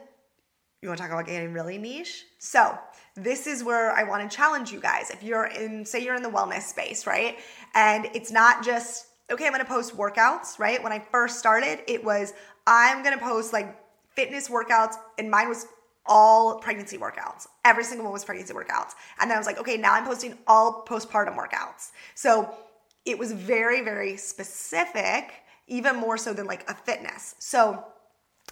you 0.82 0.88
want 0.88 0.98
to 0.98 1.04
talk 1.04 1.12
about 1.12 1.28
getting 1.28 1.54
really 1.54 1.78
niche? 1.78 2.24
So, 2.40 2.78
this 3.16 3.46
is 3.46 3.62
where 3.62 3.92
I 3.92 4.04
want 4.04 4.30
to 4.30 4.36
challenge 4.36 4.72
you 4.72 4.80
guys. 4.80 5.10
If 5.10 5.22
you're 5.22 5.48
in, 5.48 5.86
say, 5.86 6.02
you're 6.02 6.16
in 6.16 6.24
the 6.24 6.30
wellness 6.30 6.62
space, 6.62 7.06
right? 7.06 7.38
And 7.76 8.08
it's 8.14 8.32
not 8.32 8.64
just, 8.64 9.08
okay, 9.30 9.46
I'm 9.46 9.52
going 9.52 9.64
to 9.64 9.70
post 9.70 9.98
workouts, 9.98 10.60
right? 10.60 10.82
When 10.82 10.94
I 10.94 11.00
first 11.00 11.38
started, 11.38 11.80
it 11.88 12.04
was, 12.04 12.34
I'm 12.66 13.04
going 13.04 13.18
to 13.18 13.24
post 13.24 13.52
like 13.52 13.78
fitness 14.16 14.48
workouts, 14.48 14.96
and 15.20 15.30
mine 15.30 15.50
was 15.50 15.68
all 16.06 16.60
pregnancy 16.60 16.98
workouts. 16.98 17.48
Every 17.64 17.84
single 17.84 18.06
one 18.06 18.14
was 18.14 18.26
pregnancy 18.26 18.54
workouts. 18.54 18.94
And 19.20 19.30
then 19.30 19.38
I 19.38 19.40
was 19.40 19.48
like, 19.48 19.60
okay, 19.60 19.78
now 19.78 19.94
I'm 19.94 20.06
posting 20.06 20.38
all 20.48 20.84
postpartum 20.88 21.38
workouts. 21.38 21.92
So 22.16 22.54
it 23.06 23.18
was 23.18 23.32
very, 23.32 23.82
very 23.82 24.18
specific, 24.18 25.34
even 25.68 25.96
more 25.96 26.18
so 26.18 26.34
than 26.34 26.46
like 26.46 26.70
a 26.70 26.74
fitness. 26.74 27.36
So 27.40 27.84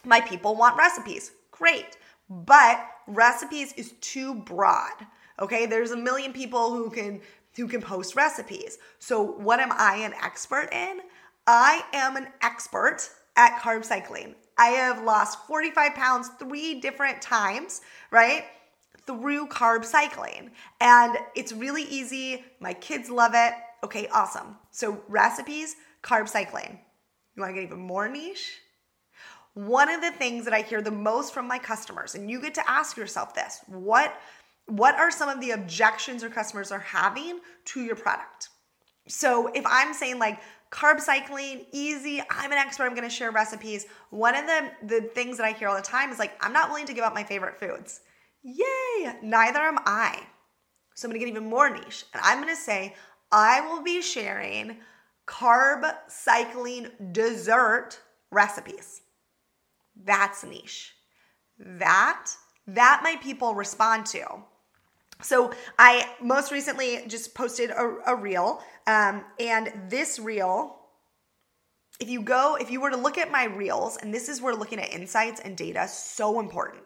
my 0.03 0.21
people 0.21 0.55
want 0.55 0.77
recipes. 0.77 1.31
Great. 1.51 1.97
But 2.29 2.85
recipes 3.07 3.73
is 3.73 3.93
too 4.01 4.35
broad. 4.35 4.93
Okay? 5.39 5.65
There's 5.65 5.91
a 5.91 5.97
million 5.97 6.33
people 6.33 6.71
who 6.71 6.89
can 6.89 7.21
who 7.55 7.67
can 7.67 7.81
post 7.81 8.15
recipes. 8.15 8.77
So 8.99 9.21
what 9.21 9.59
am 9.59 9.71
I 9.71 9.97
an 9.97 10.13
expert 10.23 10.69
in? 10.71 11.01
I 11.45 11.83
am 11.93 12.15
an 12.15 12.27
expert 12.41 13.09
at 13.35 13.59
carb 13.59 13.83
cycling. 13.83 14.35
I 14.59 14.71
have 14.71 15.03
lost 15.03 15.47
45 15.47 15.95
pounds 15.95 16.29
three 16.37 16.81
different 16.81 17.21
times, 17.21 17.79
right? 18.11 18.43
Through 19.07 19.47
carb 19.47 19.85
cycling. 19.85 20.51
And 20.81 21.17
it's 21.33 21.53
really 21.53 21.83
easy. 21.83 22.43
My 22.59 22.73
kids 22.73 23.09
love 23.09 23.31
it. 23.33 23.53
Okay, 23.85 24.09
awesome. 24.09 24.57
So, 24.71 25.01
recipes, 25.07 25.77
carb 26.03 26.27
cycling. 26.27 26.77
You 27.35 27.41
wanna 27.41 27.53
get 27.53 27.63
even 27.63 27.79
more 27.79 28.09
niche? 28.09 28.59
One 29.53 29.89
of 29.89 30.01
the 30.01 30.11
things 30.11 30.43
that 30.43 30.53
I 30.53 30.61
hear 30.61 30.81
the 30.81 30.91
most 30.91 31.33
from 31.33 31.47
my 31.47 31.57
customers, 31.57 32.13
and 32.13 32.29
you 32.29 32.41
get 32.41 32.53
to 32.55 32.69
ask 32.69 32.97
yourself 32.97 33.33
this 33.33 33.61
what, 33.67 34.13
what 34.65 34.95
are 34.95 35.09
some 35.09 35.29
of 35.29 35.39
the 35.39 35.51
objections 35.51 36.21
your 36.21 36.31
customers 36.31 36.71
are 36.71 36.79
having 36.79 37.39
to 37.65 37.81
your 37.81 37.95
product? 37.95 38.49
So, 39.07 39.47
if 39.47 39.63
I'm 39.65 39.93
saying, 39.93 40.19
like, 40.19 40.39
carb 40.71 40.99
cycling, 40.99 41.65
easy. 41.71 42.21
I'm 42.29 42.51
an 42.51 42.57
expert. 42.57 42.85
I'm 42.85 42.95
going 42.95 43.07
to 43.07 43.13
share 43.13 43.31
recipes. 43.31 43.87
One 44.09 44.35
of 44.35 44.45
the, 44.45 44.71
the 44.83 45.01
things 45.09 45.37
that 45.37 45.45
I 45.45 45.51
hear 45.51 45.67
all 45.67 45.75
the 45.75 45.81
time 45.81 46.11
is 46.11 46.19
like, 46.19 46.33
I'm 46.43 46.53
not 46.53 46.69
willing 46.69 46.85
to 46.85 46.93
give 46.93 47.03
up 47.03 47.13
my 47.13 47.23
favorite 47.23 47.59
foods. 47.59 48.01
Yay! 48.43 49.13
Neither 49.21 49.59
am 49.59 49.79
I. 49.85 50.21
So 50.95 51.07
I'm 51.07 51.11
going 51.11 51.19
to 51.19 51.25
get 51.25 51.31
even 51.31 51.49
more 51.49 51.69
niche. 51.69 52.05
And 52.13 52.21
I'm 52.23 52.41
going 52.41 52.53
to 52.53 52.61
say, 52.61 52.95
I 53.31 53.61
will 53.61 53.81
be 53.81 54.01
sharing 54.01 54.77
carb 55.27 55.91
cycling 56.07 56.89
dessert 57.11 57.99
recipes. 58.31 59.01
That's 59.95 60.43
niche. 60.43 60.93
That, 61.57 62.31
that 62.67 63.01
my 63.03 63.15
people 63.21 63.53
respond 63.53 64.05
to. 64.07 64.43
So 65.21 65.51
I 65.77 66.09
most 66.21 66.51
recently 66.51 67.03
just 67.07 67.35
posted 67.35 67.71
a, 67.71 67.97
a 68.07 68.15
reel, 68.15 68.63
um, 68.87 69.25
and 69.37 69.71
this 69.89 70.17
reel, 70.17 70.77
if 71.99 72.09
you 72.09 72.21
go, 72.21 72.57
if 72.59 72.71
you 72.71 72.79
were 72.79 72.89
to 72.89 72.97
look 72.97 73.17
at 73.17 73.29
my 73.29 73.43
reels, 73.43 73.97
and 73.97 74.13
this 74.13 74.29
is 74.29 74.41
where 74.41 74.55
looking 74.55 74.79
at 74.79 74.93
insights 74.93 75.41
and 75.41 75.57
data 75.57 75.87
so 75.89 76.39
important. 76.39 76.83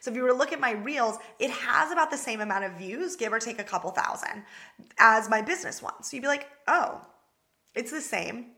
So 0.00 0.10
if 0.10 0.16
you 0.16 0.22
were 0.22 0.28
to 0.28 0.34
look 0.34 0.52
at 0.52 0.60
my 0.60 0.72
reels, 0.72 1.18
it 1.38 1.50
has 1.50 1.92
about 1.92 2.10
the 2.10 2.16
same 2.16 2.40
amount 2.40 2.64
of 2.64 2.72
views, 2.72 3.16
give 3.16 3.32
or 3.32 3.38
take 3.38 3.58
a 3.58 3.64
couple 3.64 3.90
thousand, 3.90 4.44
as 4.98 5.28
my 5.28 5.42
business 5.42 5.82
one. 5.82 6.02
So 6.02 6.16
you'd 6.16 6.22
be 6.22 6.28
like, 6.28 6.48
oh, 6.68 7.02
it's 7.74 7.90
the 7.90 8.00
same. 8.00 8.52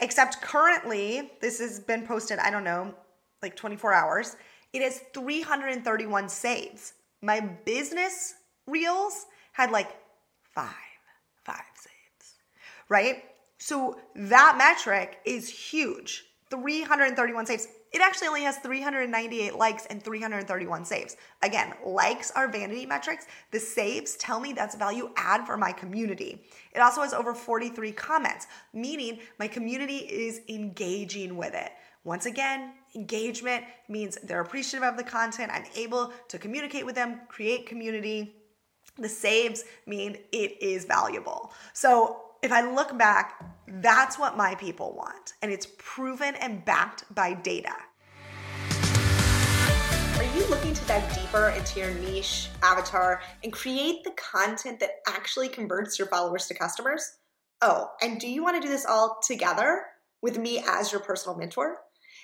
Except 0.00 0.42
currently, 0.42 1.32
this 1.40 1.60
has 1.60 1.80
been 1.80 2.06
posted, 2.06 2.38
I 2.38 2.50
don't 2.50 2.64
know, 2.64 2.94
like 3.42 3.56
24 3.56 3.92
hours. 3.94 4.36
It 4.72 4.82
has 4.82 5.00
331 5.14 6.28
saves. 6.28 6.94
My 7.22 7.40
business 7.40 8.34
reels 8.66 9.26
had 9.52 9.70
like 9.70 9.88
five, 10.54 10.74
five 11.44 11.62
saves, 11.74 12.34
right? 12.88 13.24
So 13.58 13.98
that 14.14 14.56
metric 14.56 15.18
is 15.24 15.48
huge 15.48 16.24
331 16.50 17.46
saves. 17.46 17.68
It 17.92 18.00
actually 18.00 18.28
only 18.28 18.42
has 18.42 18.58
398 18.58 19.56
likes 19.56 19.86
and 19.86 20.02
331 20.02 20.84
saves. 20.84 21.16
Again, 21.42 21.74
likes 21.84 22.30
are 22.32 22.48
vanity 22.48 22.86
metrics. 22.86 23.26
The 23.50 23.58
saves 23.58 24.16
tell 24.16 24.38
me 24.38 24.52
that's 24.52 24.76
value 24.76 25.10
add 25.16 25.44
for 25.44 25.56
my 25.56 25.72
community. 25.72 26.44
It 26.72 26.80
also 26.80 27.02
has 27.02 27.12
over 27.12 27.34
43 27.34 27.92
comments, 27.92 28.46
meaning 28.72 29.18
my 29.38 29.48
community 29.48 29.98
is 29.98 30.40
engaging 30.48 31.36
with 31.36 31.54
it. 31.54 31.72
Once 32.04 32.26
again, 32.26 32.72
engagement 32.94 33.64
means 33.88 34.18
they're 34.22 34.40
appreciative 34.40 34.88
of 34.88 34.96
the 34.96 35.04
content. 35.04 35.50
I'm 35.52 35.66
able 35.76 36.12
to 36.28 36.38
communicate 36.38 36.86
with 36.86 36.94
them, 36.94 37.20
create 37.28 37.66
community. 37.66 38.36
The 38.98 39.08
saves 39.08 39.64
mean 39.86 40.18
it 40.32 40.62
is 40.62 40.84
valuable. 40.84 41.52
So 41.72 42.22
if 42.42 42.52
I 42.52 42.62
look 42.62 42.96
back, 42.98 43.44
that's 43.66 44.18
what 44.18 44.36
my 44.36 44.54
people 44.54 44.94
want. 44.94 45.34
And 45.42 45.52
it's 45.52 45.68
proven 45.78 46.34
and 46.36 46.64
backed 46.64 47.04
by 47.14 47.34
data. 47.34 47.74
Are 50.16 50.36
you 50.36 50.46
looking 50.48 50.74
to 50.74 50.84
dive 50.84 51.14
deeper 51.14 51.48
into 51.50 51.80
your 51.80 51.94
niche 51.94 52.48
avatar 52.62 53.22
and 53.42 53.52
create 53.52 54.04
the 54.04 54.12
content 54.12 54.80
that 54.80 55.00
actually 55.06 55.48
converts 55.48 55.98
your 55.98 56.08
followers 56.08 56.46
to 56.46 56.54
customers? 56.54 57.02
Oh, 57.62 57.90
and 58.02 58.20
do 58.20 58.28
you 58.28 58.42
want 58.42 58.56
to 58.56 58.66
do 58.66 58.72
this 58.72 58.86
all 58.86 59.18
together 59.26 59.84
with 60.22 60.38
me 60.38 60.62
as 60.66 60.92
your 60.92 61.00
personal 61.00 61.36
mentor? 61.38 61.78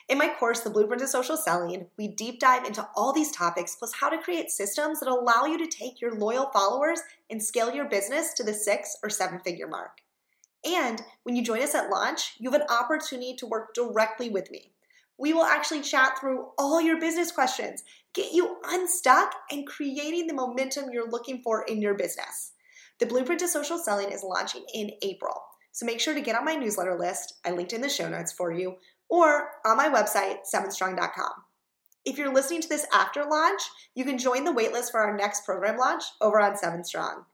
In 0.08 0.18
my 0.18 0.32
course, 0.38 0.60
The 0.60 0.70
Blueprint 0.70 1.02
to 1.02 1.08
Social 1.08 1.36
Selling, 1.36 1.86
we 1.98 2.06
deep 2.06 2.38
dive 2.38 2.64
into 2.64 2.88
all 2.94 3.12
these 3.12 3.32
topics, 3.32 3.75
plus 3.75 3.92
how 3.92 4.08
to 4.08 4.22
create 4.22 4.50
systems 4.50 5.00
that 5.00 5.08
allow 5.08 5.46
you 5.46 5.58
to 5.58 5.66
take 5.66 6.00
your 6.00 6.14
loyal 6.14 6.48
followers 6.52 7.00
and 7.28 7.42
scale 7.42 7.75
your 7.75 7.88
business 7.88 8.32
to 8.34 8.44
the 8.44 8.54
six 8.54 8.96
or 9.02 9.10
seven 9.10 9.40
figure 9.40 9.66
mark. 9.66 9.98
And 10.64 11.02
when 11.25 11.34
you 11.34 11.42
join 11.42 11.60
us 11.60 11.75
at 11.75 11.90
launch, 11.90 12.34
you 12.38 12.50
have 12.50 12.60
an 12.60 12.68
opportunity 12.68 13.34
to 13.36 13.46
work 13.46 13.75
directly 13.75 14.30
with 14.30 14.48
me. 14.50 14.70
We 15.18 15.32
will 15.32 15.44
actually 15.44 15.80
chat 15.80 16.18
through 16.20 16.50
all 16.56 16.80
your 16.80 17.00
business 17.00 17.32
questions, 17.32 17.82
get 18.14 18.32
you 18.32 18.58
unstuck, 18.64 19.34
and 19.50 19.66
creating 19.66 20.28
the 20.28 20.34
momentum 20.34 20.90
you're 20.92 21.10
looking 21.10 21.42
for 21.42 21.64
in 21.64 21.82
your 21.82 21.94
business. 21.94 22.52
The 23.00 23.06
Blueprint 23.06 23.40
to 23.40 23.48
Social 23.48 23.78
Selling 23.78 24.12
is 24.12 24.22
launching 24.22 24.64
in 24.72 24.92
April. 25.02 25.42
So 25.72 25.84
make 25.84 26.00
sure 26.00 26.14
to 26.14 26.20
get 26.20 26.36
on 26.36 26.44
my 26.44 26.54
newsletter 26.54 26.96
list. 26.96 27.34
I 27.44 27.50
linked 27.50 27.72
in 27.72 27.80
the 27.80 27.88
show 27.88 28.08
notes 28.08 28.32
for 28.32 28.52
you 28.52 28.76
or 29.08 29.48
on 29.64 29.76
my 29.76 29.88
website, 29.88 30.38
7strong.com. 30.52 31.32
If 32.04 32.18
you're 32.18 32.32
listening 32.32 32.60
to 32.62 32.68
this 32.68 32.86
after 32.92 33.25
launch, 33.25 33.62
you 33.94 34.04
can 34.04 34.16
join 34.16 34.44
the 34.44 34.52
waitlist 34.52 34.92
for 34.92 35.00
our 35.00 35.16
next 35.16 35.44
program 35.44 35.76
launch 35.76 36.04
over 36.20 36.40
on 36.40 36.56
7 36.56 36.84
Strong. 36.84 37.25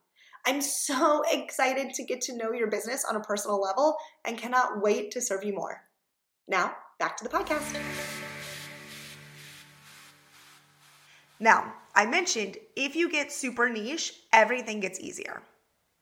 I'm 0.45 0.61
so 0.61 1.23
excited 1.31 1.93
to 1.93 2.03
get 2.03 2.21
to 2.21 2.35
know 2.35 2.51
your 2.51 2.67
business 2.67 3.05
on 3.05 3.15
a 3.15 3.21
personal 3.21 3.61
level 3.61 3.95
and 4.25 4.37
cannot 4.37 4.81
wait 4.81 5.11
to 5.11 5.21
serve 5.21 5.43
you 5.43 5.53
more. 5.53 5.81
Now, 6.47 6.75
back 6.99 7.17
to 7.17 7.23
the 7.23 7.29
podcast. 7.29 7.79
Now, 11.39 11.73
I 11.95 12.05
mentioned 12.05 12.57
if 12.75 12.95
you 12.95 13.11
get 13.11 13.31
super 13.31 13.69
niche, 13.69 14.13
everything 14.31 14.79
gets 14.79 14.99
easier, 14.99 15.43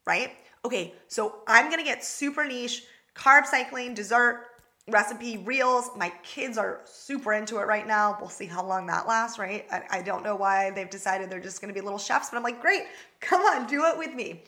right? 0.06 0.32
Okay, 0.64 0.94
so 1.08 1.40
I'm 1.48 1.70
gonna 1.70 1.84
get 1.84 2.06
super 2.06 2.46
niche, 2.46 2.84
carb 3.16 3.46
cycling, 3.46 3.94
dessert, 3.94 4.46
recipe 4.92 5.38
reels. 5.38 5.90
My 5.96 6.12
kids 6.24 6.58
are 6.58 6.82
super 6.86 7.34
into 7.34 7.58
it 7.58 7.68
right 7.68 7.88
now. 7.88 8.18
We'll 8.20 8.30
see 8.30 8.46
how 8.46 8.66
long 8.66 8.86
that 8.88 9.08
lasts, 9.08 9.40
right? 9.40 9.66
I, 9.72 9.84
I 9.90 10.02
don't 10.02 10.24
know 10.24 10.36
why 10.36 10.72
they've 10.72 10.90
decided 10.90 11.30
they're 11.30 11.40
just 11.40 11.62
gonna 11.62 11.74
be 11.74 11.82
little 11.82 12.00
chefs, 12.00 12.30
but 12.30 12.38
I'm 12.38 12.44
like, 12.44 12.62
great, 12.62 12.84
come 13.20 13.42
on, 13.42 13.68
do 13.68 13.86
it 13.86 13.98
with 13.98 14.14
me. 14.14 14.44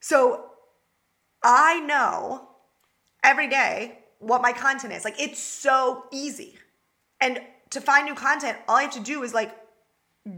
So 0.00 0.46
I 1.42 1.80
know 1.80 2.48
every 3.22 3.48
day 3.48 3.98
what 4.18 4.42
my 4.42 4.52
content 4.52 4.92
is. 4.92 5.04
Like, 5.04 5.20
it's 5.20 5.40
so 5.40 6.04
easy. 6.10 6.58
And 7.20 7.40
to 7.70 7.80
find 7.80 8.06
new 8.06 8.14
content, 8.14 8.58
all 8.68 8.76
I 8.76 8.82
have 8.82 8.92
to 8.92 9.00
do 9.00 9.22
is 9.22 9.34
like 9.34 9.56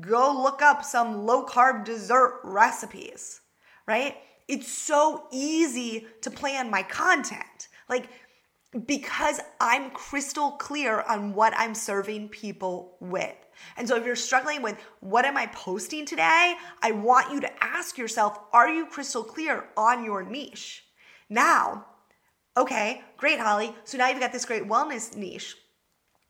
go 0.01 0.41
look 0.43 0.63
up 0.63 0.85
some 0.85 1.27
low 1.27 1.45
carb 1.45 1.85
dessert 1.85 2.41
recipes, 2.45 3.41
right? 3.87 4.17
It's 4.49 4.71
so 4.71 5.27
easy 5.33 6.07
to 6.23 6.31
plan 6.31 6.71
my 6.71 6.83
content. 6.83 7.69
Like, 7.89 8.09
because 8.87 9.41
I'm 9.61 9.91
crystal 9.91 10.53
clear 10.53 11.03
on 11.03 11.35
what 11.35 11.53
I'm 11.57 11.75
serving 11.75 12.31
people 12.31 12.97
with. 13.01 13.35
And 13.77 13.87
so 13.87 13.97
if 13.97 14.07
you're 14.07 14.17
struggling 14.17 14.63
with 14.63 14.77
what 15.01 15.25
am 15.25 15.37
I 15.37 15.47
posting 15.47 16.07
today, 16.07 16.55
I 16.83 16.93
want 16.93 17.33
you 17.33 17.41
to 17.41 17.65
ask 17.65 17.99
yourself, 17.99 18.39
are 18.53 18.69
you 18.69 18.87
crystal 18.87 19.23
clear 19.23 19.69
on 19.77 20.05
your 20.05 20.23
niche? 20.23 20.85
Now, 21.29 21.87
okay, 22.57 23.03
great, 23.19 23.39
Holly. 23.39 23.75
So 23.85 23.99
now 23.99 24.09
you've 24.09 24.21
got 24.21 24.33
this 24.33 24.47
great 24.47 24.67
wellness 24.67 25.17
niche. 25.17 25.57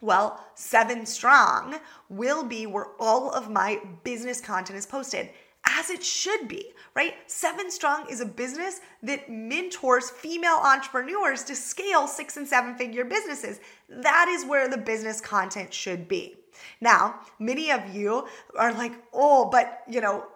Well, 0.00 0.44
Seven 0.56 1.06
Strong 1.06 1.76
will 2.08 2.42
be 2.42 2.66
where 2.66 2.88
all 2.98 3.30
of 3.30 3.48
my 3.48 3.80
business 4.02 4.40
content 4.40 4.76
is 4.76 4.84
posted 4.84 5.30
as 5.64 5.90
it 5.90 6.02
should 6.02 6.48
be, 6.48 6.72
right? 6.94 7.14
Seven 7.26 7.70
Strong 7.70 8.06
is 8.10 8.20
a 8.20 8.26
business 8.26 8.80
that 9.02 9.30
mentors 9.30 10.10
female 10.10 10.60
entrepreneurs 10.62 11.44
to 11.44 11.54
scale 11.54 12.08
six 12.08 12.36
and 12.36 12.46
seven 12.46 12.74
figure 12.74 13.04
businesses. 13.04 13.60
That 13.88 14.28
is 14.28 14.44
where 14.44 14.68
the 14.68 14.78
business 14.78 15.20
content 15.20 15.72
should 15.72 16.08
be. 16.08 16.36
Now, 16.80 17.20
many 17.38 17.70
of 17.70 17.94
you 17.94 18.26
are 18.58 18.72
like, 18.72 18.92
oh, 19.12 19.48
but 19.50 19.82
you 19.88 20.00
know, 20.00 20.26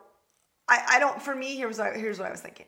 I, 0.69 0.83
I 0.91 0.99
don't, 0.99 1.21
for 1.21 1.35
me, 1.35 1.57
here's 1.57 1.79
what, 1.79 1.97
here's 1.97 2.19
what 2.19 2.29
I 2.29 2.31
was 2.31 2.41
thinking. 2.41 2.67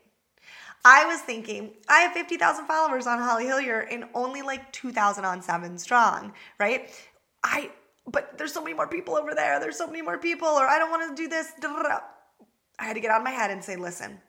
I 0.85 1.07
was 1.07 1.21
thinking, 1.21 1.73
I 1.89 2.01
have 2.01 2.13
50,000 2.13 2.67
followers 2.67 3.07
on 3.07 3.19
Holly 3.19 3.47
Hillyer 3.47 3.87
and 3.91 4.05
only 4.15 4.43
like 4.43 4.71
2,000 4.73 5.25
on 5.25 5.43
Seven 5.43 5.77
Strong, 5.79 6.33
right? 6.59 6.91
I, 7.43 7.71
but 8.07 8.39
there's 8.39 8.53
so 8.53 8.63
many 8.63 8.75
more 8.75 8.87
people 8.87 9.17
over 9.17 9.35
there. 9.35 9.59
There's 9.61 9.77
so 9.77 9.87
many 9.87 10.03
more 10.03 10.19
people, 10.19 10.49
or 10.49 10.67
I 10.67 10.79
don't 10.79 10.91
want 10.91 11.17
to 11.17 11.21
do 11.21 11.29
this. 11.29 11.53
I 12.79 12.85
had 12.85 12.95
to 12.95 13.01
get 13.01 13.11
out 13.11 13.21
of 13.21 13.25
my 13.25 13.31
head 13.31 13.51
and 13.51 13.63
say, 13.63 13.77
listen, 13.77 14.21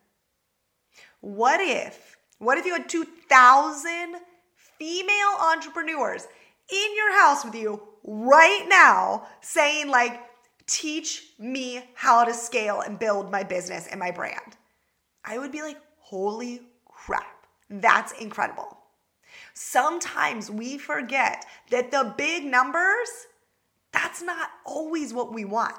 what 1.22 1.60
if, 1.62 2.18
what 2.40 2.58
if 2.58 2.66
you 2.66 2.74
had 2.74 2.90
2,000 2.90 4.16
female 4.78 5.38
entrepreneurs 5.42 6.28
in 6.72 6.96
your 6.96 7.20
house 7.20 7.44
with 7.44 7.56
you 7.56 7.82
right 8.04 8.66
now 8.68 9.28
saying, 9.42 9.90
like, 9.90 10.22
teach 10.66 11.32
me 11.40 11.84
how 11.96 12.24
to 12.24 12.34
scale 12.34 12.82
and 12.82 13.00
build 13.00 13.32
my 13.32 13.44
business 13.44 13.88
and 13.88 14.00
my 14.00 14.12
brand? 14.12 14.58
I 15.26 15.38
would 15.38 15.52
be 15.52 15.62
like, 15.62 15.78
holy 16.00 16.62
crap, 16.86 17.46
that's 17.70 18.14
incredible. 18.14 18.78
Sometimes 19.54 20.50
we 20.50 20.78
forget 20.78 21.46
that 21.70 21.92
the 21.92 22.14
big 22.18 22.46
numbers, 22.46 23.10
that's 23.92 24.22
not 24.22 24.50
always 24.66 25.14
what 25.14 25.34
we 25.34 25.46
want. 25.46 25.76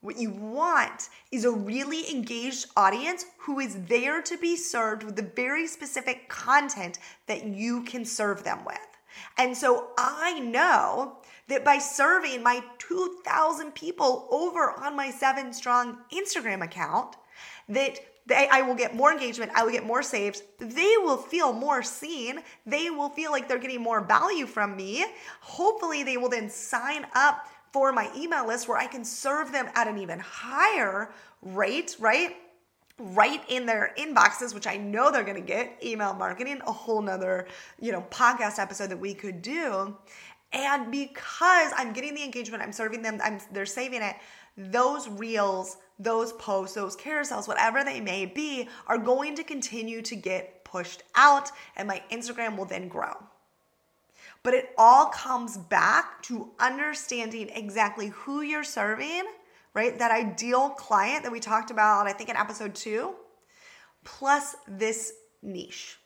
What 0.00 0.16
you 0.16 0.30
want 0.30 1.10
is 1.30 1.44
a 1.44 1.50
really 1.50 2.10
engaged 2.10 2.66
audience 2.74 3.26
who 3.38 3.60
is 3.60 3.84
there 3.84 4.22
to 4.22 4.38
be 4.38 4.56
served 4.56 5.02
with 5.02 5.16
the 5.16 5.30
very 5.36 5.66
specific 5.66 6.28
content 6.28 6.98
that 7.26 7.44
you 7.44 7.82
can 7.82 8.06
serve 8.06 8.42
them 8.42 8.64
with. 8.64 8.78
And 9.36 9.54
so 9.54 9.88
I 9.98 10.40
know 10.40 11.18
that 11.48 11.64
by 11.64 11.78
serving 11.78 12.42
my 12.42 12.62
2,000 12.78 13.74
people 13.74 14.26
over 14.30 14.70
on 14.70 14.96
my 14.96 15.10
Seven 15.10 15.52
Strong 15.52 15.98
Instagram 16.12 16.64
account, 16.64 17.16
that 17.68 17.98
they, 18.26 18.48
I 18.50 18.62
will 18.62 18.74
get 18.74 18.94
more 18.94 19.12
engagement, 19.12 19.50
I 19.54 19.64
will 19.64 19.72
get 19.72 19.84
more 19.84 20.02
saves, 20.02 20.42
they 20.58 20.94
will 20.98 21.16
feel 21.16 21.52
more 21.52 21.82
seen, 21.82 22.40
they 22.64 22.88
will 22.88 23.08
feel 23.08 23.32
like 23.32 23.48
they're 23.48 23.58
getting 23.58 23.82
more 23.82 24.00
value 24.00 24.46
from 24.46 24.76
me. 24.76 25.04
Hopefully, 25.40 26.04
they 26.04 26.16
will 26.16 26.28
then 26.28 26.48
sign 26.48 27.06
up 27.14 27.48
for 27.72 27.92
my 27.92 28.10
email 28.16 28.46
list 28.46 28.68
where 28.68 28.78
I 28.78 28.86
can 28.86 29.04
serve 29.04 29.52
them 29.52 29.68
at 29.74 29.88
an 29.88 29.98
even 29.98 30.18
higher 30.18 31.12
rate, 31.42 31.96
right? 31.98 32.36
Right 32.98 33.42
in 33.48 33.66
their 33.66 33.94
inboxes, 33.98 34.54
which 34.54 34.66
I 34.66 34.76
know 34.76 35.10
they're 35.10 35.24
gonna 35.24 35.40
get 35.40 35.78
email 35.82 36.12
marketing, 36.14 36.60
a 36.66 36.72
whole 36.72 37.00
nother, 37.00 37.46
you 37.80 37.92
know, 37.92 38.02
podcast 38.10 38.58
episode 38.58 38.90
that 38.90 38.98
we 38.98 39.14
could 39.14 39.42
do. 39.42 39.96
And 40.52 40.90
because 40.90 41.72
I'm 41.76 41.92
getting 41.92 42.14
the 42.14 42.24
engagement, 42.24 42.62
I'm 42.62 42.72
serving 42.72 43.02
them, 43.02 43.20
I'm 43.22 43.38
they're 43.52 43.66
saving 43.66 44.02
it, 44.02 44.16
those 44.56 45.08
reels, 45.08 45.76
those 45.98 46.32
posts, 46.32 46.74
those 46.74 46.96
carousels, 46.96 47.46
whatever 47.46 47.84
they 47.84 48.00
may 48.00 48.26
be, 48.26 48.68
are 48.86 48.98
going 48.98 49.36
to 49.36 49.44
continue 49.44 50.02
to 50.02 50.16
get 50.16 50.64
pushed 50.64 51.02
out, 51.14 51.50
and 51.76 51.86
my 51.86 52.02
Instagram 52.10 52.56
will 52.56 52.64
then 52.64 52.88
grow. 52.88 53.12
But 54.42 54.54
it 54.54 54.70
all 54.78 55.06
comes 55.06 55.58
back 55.58 56.22
to 56.22 56.50
understanding 56.58 57.50
exactly 57.50 58.08
who 58.08 58.40
you're 58.40 58.64
serving, 58.64 59.24
right? 59.74 59.98
That 59.98 60.10
ideal 60.10 60.70
client 60.70 61.24
that 61.24 61.32
we 61.32 61.40
talked 61.40 61.70
about, 61.70 62.06
I 62.06 62.12
think 62.12 62.30
in 62.30 62.36
episode 62.36 62.74
two, 62.74 63.14
plus 64.04 64.56
this 64.66 65.12
niche. 65.42 65.98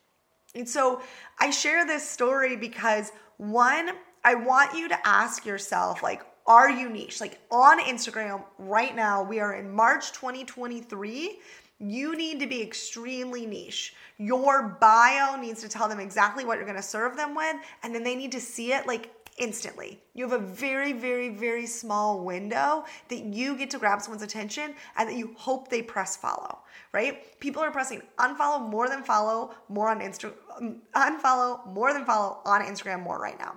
And 0.55 0.69
so 0.69 1.01
I 1.39 1.51
share 1.51 1.87
this 1.87 2.09
story 2.09 2.57
because 2.57 3.13
one, 3.37 3.91
I 4.25 4.35
want 4.35 4.77
you 4.77 4.89
to 4.89 5.07
ask 5.07 5.45
yourself, 5.45 6.03
like, 6.03 6.23
are 6.47 6.71
you 6.71 6.89
niche? 6.89 7.21
Like 7.21 7.39
on 7.51 7.81
Instagram 7.81 8.45
right 8.59 8.95
now, 8.95 9.23
we 9.23 9.41
are 9.41 9.55
in 9.55 9.71
March 9.71 10.13
2023. 10.13 11.39
You 11.79 12.17
need 12.17 12.41
to 12.41 12.47
be 12.47 12.63
extremely 12.63 13.47
niche. 13.47 13.95
Your 14.19 14.79
bio 14.81 15.41
needs 15.41 15.61
to 15.63 15.69
tell 15.69 15.89
them 15.89 16.01
exactly 16.01 16.45
what 16.45 16.57
you're 16.57 16.67
going 16.67 16.77
to 16.77 16.83
serve 16.83 17.17
them 17.17 17.35
with, 17.35 17.57
and 17.83 17.95
then 17.95 18.05
they 18.05 18.15
need 18.15 18.33
to 18.33 18.41
see 18.41 18.73
it 18.73 18.87
like 18.87 19.11
instantly. 19.39 20.01
You 20.15 20.29
have 20.29 20.41
a 20.41 20.45
very, 20.45 20.93
very, 20.93 21.29
very 21.29 21.67
small 21.67 22.25
window 22.25 22.85
that 23.09 23.25
you 23.25 23.57
get 23.57 23.71
to 23.71 23.79
grab 23.79 24.01
someone's 24.01 24.23
attention 24.23 24.75
and 24.97 25.09
that 25.09 25.17
you 25.17 25.35
hope 25.37 25.69
they 25.69 25.83
press 25.83 26.17
follow, 26.17 26.61
right? 26.93 27.39
People 27.41 27.63
are 27.63 27.71
pressing 27.71 28.03
unfollow 28.19 28.69
more 28.69 28.89
than 28.89 29.03
follow 29.03 29.55
more 29.69 29.89
on 29.89 30.01
Instagram, 30.01 30.35
um, 30.57 30.83
unfollow 30.95 31.67
more 31.67 31.93
than 31.93 32.05
follow 32.05 32.41
on 32.45 32.63
Instagram 32.63 33.03
more 33.03 33.21
right 33.21 33.39
now. 33.39 33.57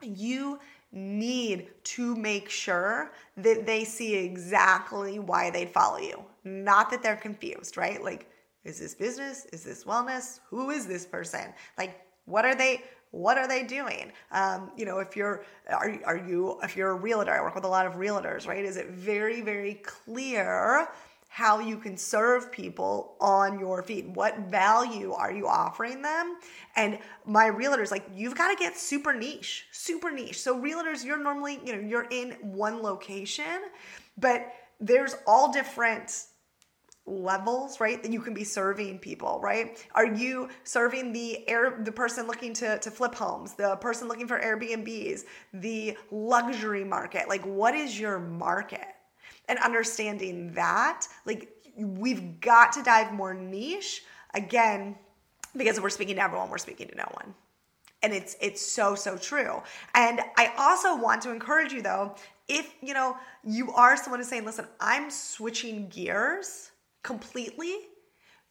You 0.00 0.58
need 0.92 1.68
to 1.84 2.16
make 2.16 2.50
sure 2.50 3.12
that 3.36 3.66
they 3.66 3.84
see 3.84 4.14
exactly 4.14 5.18
why 5.18 5.50
they'd 5.50 5.70
follow 5.70 5.98
you. 5.98 6.24
Not 6.44 6.90
that 6.90 7.02
they're 7.02 7.16
confused, 7.16 7.76
right? 7.76 8.02
Like, 8.02 8.28
is 8.64 8.78
this 8.78 8.94
business? 8.94 9.46
Is 9.52 9.64
this 9.64 9.84
wellness? 9.84 10.40
Who 10.48 10.70
is 10.70 10.86
this 10.86 11.04
person? 11.04 11.52
Like, 11.78 12.00
what 12.24 12.44
are 12.44 12.54
they? 12.54 12.82
What 13.10 13.36
are 13.36 13.46
they 13.46 13.62
doing? 13.62 14.10
Um, 14.30 14.72
you 14.74 14.86
know, 14.86 14.98
if 14.98 15.16
you're, 15.16 15.44
are, 15.68 15.98
are 16.06 16.16
you, 16.16 16.58
if 16.62 16.76
you're 16.76 16.92
a 16.92 16.94
realtor, 16.94 17.30
I 17.30 17.42
work 17.42 17.54
with 17.54 17.64
a 17.64 17.68
lot 17.68 17.84
of 17.84 17.94
realtors, 17.94 18.46
right? 18.46 18.64
Is 18.64 18.78
it 18.78 18.88
very, 18.88 19.42
very 19.42 19.74
clear 19.74 20.88
how 21.32 21.60
you 21.60 21.78
can 21.78 21.96
serve 21.96 22.52
people 22.52 23.16
on 23.18 23.58
your 23.58 23.82
feed. 23.82 24.14
What 24.14 24.38
value 24.50 25.12
are 25.12 25.32
you 25.32 25.48
offering 25.48 26.02
them? 26.02 26.36
And 26.76 26.98
my 27.24 27.48
realtors, 27.48 27.90
like, 27.90 28.04
you've 28.14 28.36
got 28.36 28.50
to 28.50 28.56
get 28.62 28.76
super 28.76 29.14
niche, 29.14 29.66
super 29.72 30.10
niche. 30.10 30.42
So, 30.42 30.60
realtors, 30.60 31.02
you're 31.02 31.22
normally, 31.22 31.58
you 31.64 31.74
know, 31.74 31.80
you're 31.80 32.06
in 32.10 32.32
one 32.42 32.82
location, 32.82 33.62
but 34.18 34.46
there's 34.78 35.16
all 35.26 35.50
different 35.50 36.24
levels 37.04 37.80
right 37.80 38.00
that 38.02 38.12
you 38.12 38.20
can 38.20 38.32
be 38.32 38.44
serving 38.44 38.96
people 38.96 39.40
right 39.42 39.84
are 39.92 40.06
you 40.06 40.48
serving 40.62 41.12
the 41.12 41.48
air 41.48 41.80
the 41.84 41.90
person 41.90 42.28
looking 42.28 42.52
to 42.52 42.78
to 42.78 42.92
flip 42.92 43.12
homes 43.12 43.54
the 43.54 43.74
person 43.76 44.06
looking 44.06 44.28
for 44.28 44.38
airbnbs 44.38 45.22
the 45.52 45.96
luxury 46.12 46.84
market 46.84 47.28
like 47.28 47.44
what 47.44 47.74
is 47.74 47.98
your 47.98 48.20
market 48.20 48.86
and 49.48 49.58
understanding 49.58 50.52
that, 50.54 51.06
like 51.26 51.50
we've 51.76 52.40
got 52.40 52.72
to 52.72 52.82
dive 52.82 53.12
more 53.12 53.34
niche 53.34 54.02
again 54.34 54.96
because 55.56 55.80
we're 55.80 55.90
speaking 55.90 56.16
to 56.16 56.22
everyone, 56.22 56.50
we're 56.50 56.58
speaking 56.58 56.88
to 56.88 56.94
no 56.96 57.08
one. 57.12 57.34
And 58.02 58.12
it's 58.12 58.36
it's 58.40 58.60
so 58.60 58.94
so 58.96 59.16
true. 59.16 59.62
And 59.94 60.20
I 60.36 60.52
also 60.58 60.96
want 60.96 61.22
to 61.22 61.30
encourage 61.30 61.72
you 61.72 61.82
though, 61.82 62.16
if 62.48 62.74
you 62.80 62.94
know 62.94 63.16
you 63.44 63.72
are 63.72 63.96
someone 63.96 64.18
who's 64.18 64.28
saying, 64.28 64.44
"Listen, 64.44 64.66
I'm 64.80 65.08
switching 65.08 65.88
gears 65.88 66.71
completely." 67.02 67.88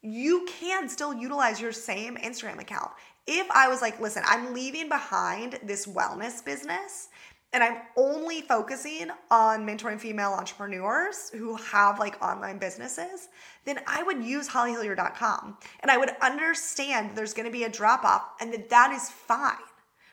You 0.01 0.47
can 0.47 0.89
still 0.89 1.13
utilize 1.13 1.61
your 1.61 1.71
same 1.71 2.17
Instagram 2.17 2.59
account. 2.59 2.91
If 3.27 3.49
I 3.51 3.67
was 3.67 3.81
like, 3.81 3.99
"Listen, 3.99 4.23
I'm 4.25 4.53
leaving 4.53 4.89
behind 4.89 5.59
this 5.63 5.85
wellness 5.85 6.43
business 6.43 7.09
and 7.53 7.63
I'm 7.63 7.77
only 7.97 8.41
focusing 8.41 9.09
on 9.29 9.65
mentoring 9.65 9.99
female 9.99 10.31
entrepreneurs 10.31 11.29
who 11.31 11.55
have 11.57 11.99
like 11.99 12.21
online 12.23 12.57
businesses, 12.57 13.27
then 13.65 13.79
I 13.87 14.03
would 14.03 14.23
use 14.23 14.47
hollyhillyer.com 14.47 15.57
and 15.81 15.91
I 15.91 15.97
would 15.97 16.11
understand 16.21 17.11
there's 17.15 17.33
going 17.33 17.45
to 17.45 17.51
be 17.51 17.65
a 17.65 17.69
drop 17.69 18.05
off 18.05 18.23
and 18.39 18.53
that 18.53 18.69
that 18.69 18.93
is 18.93 19.09
fine, 19.09 19.55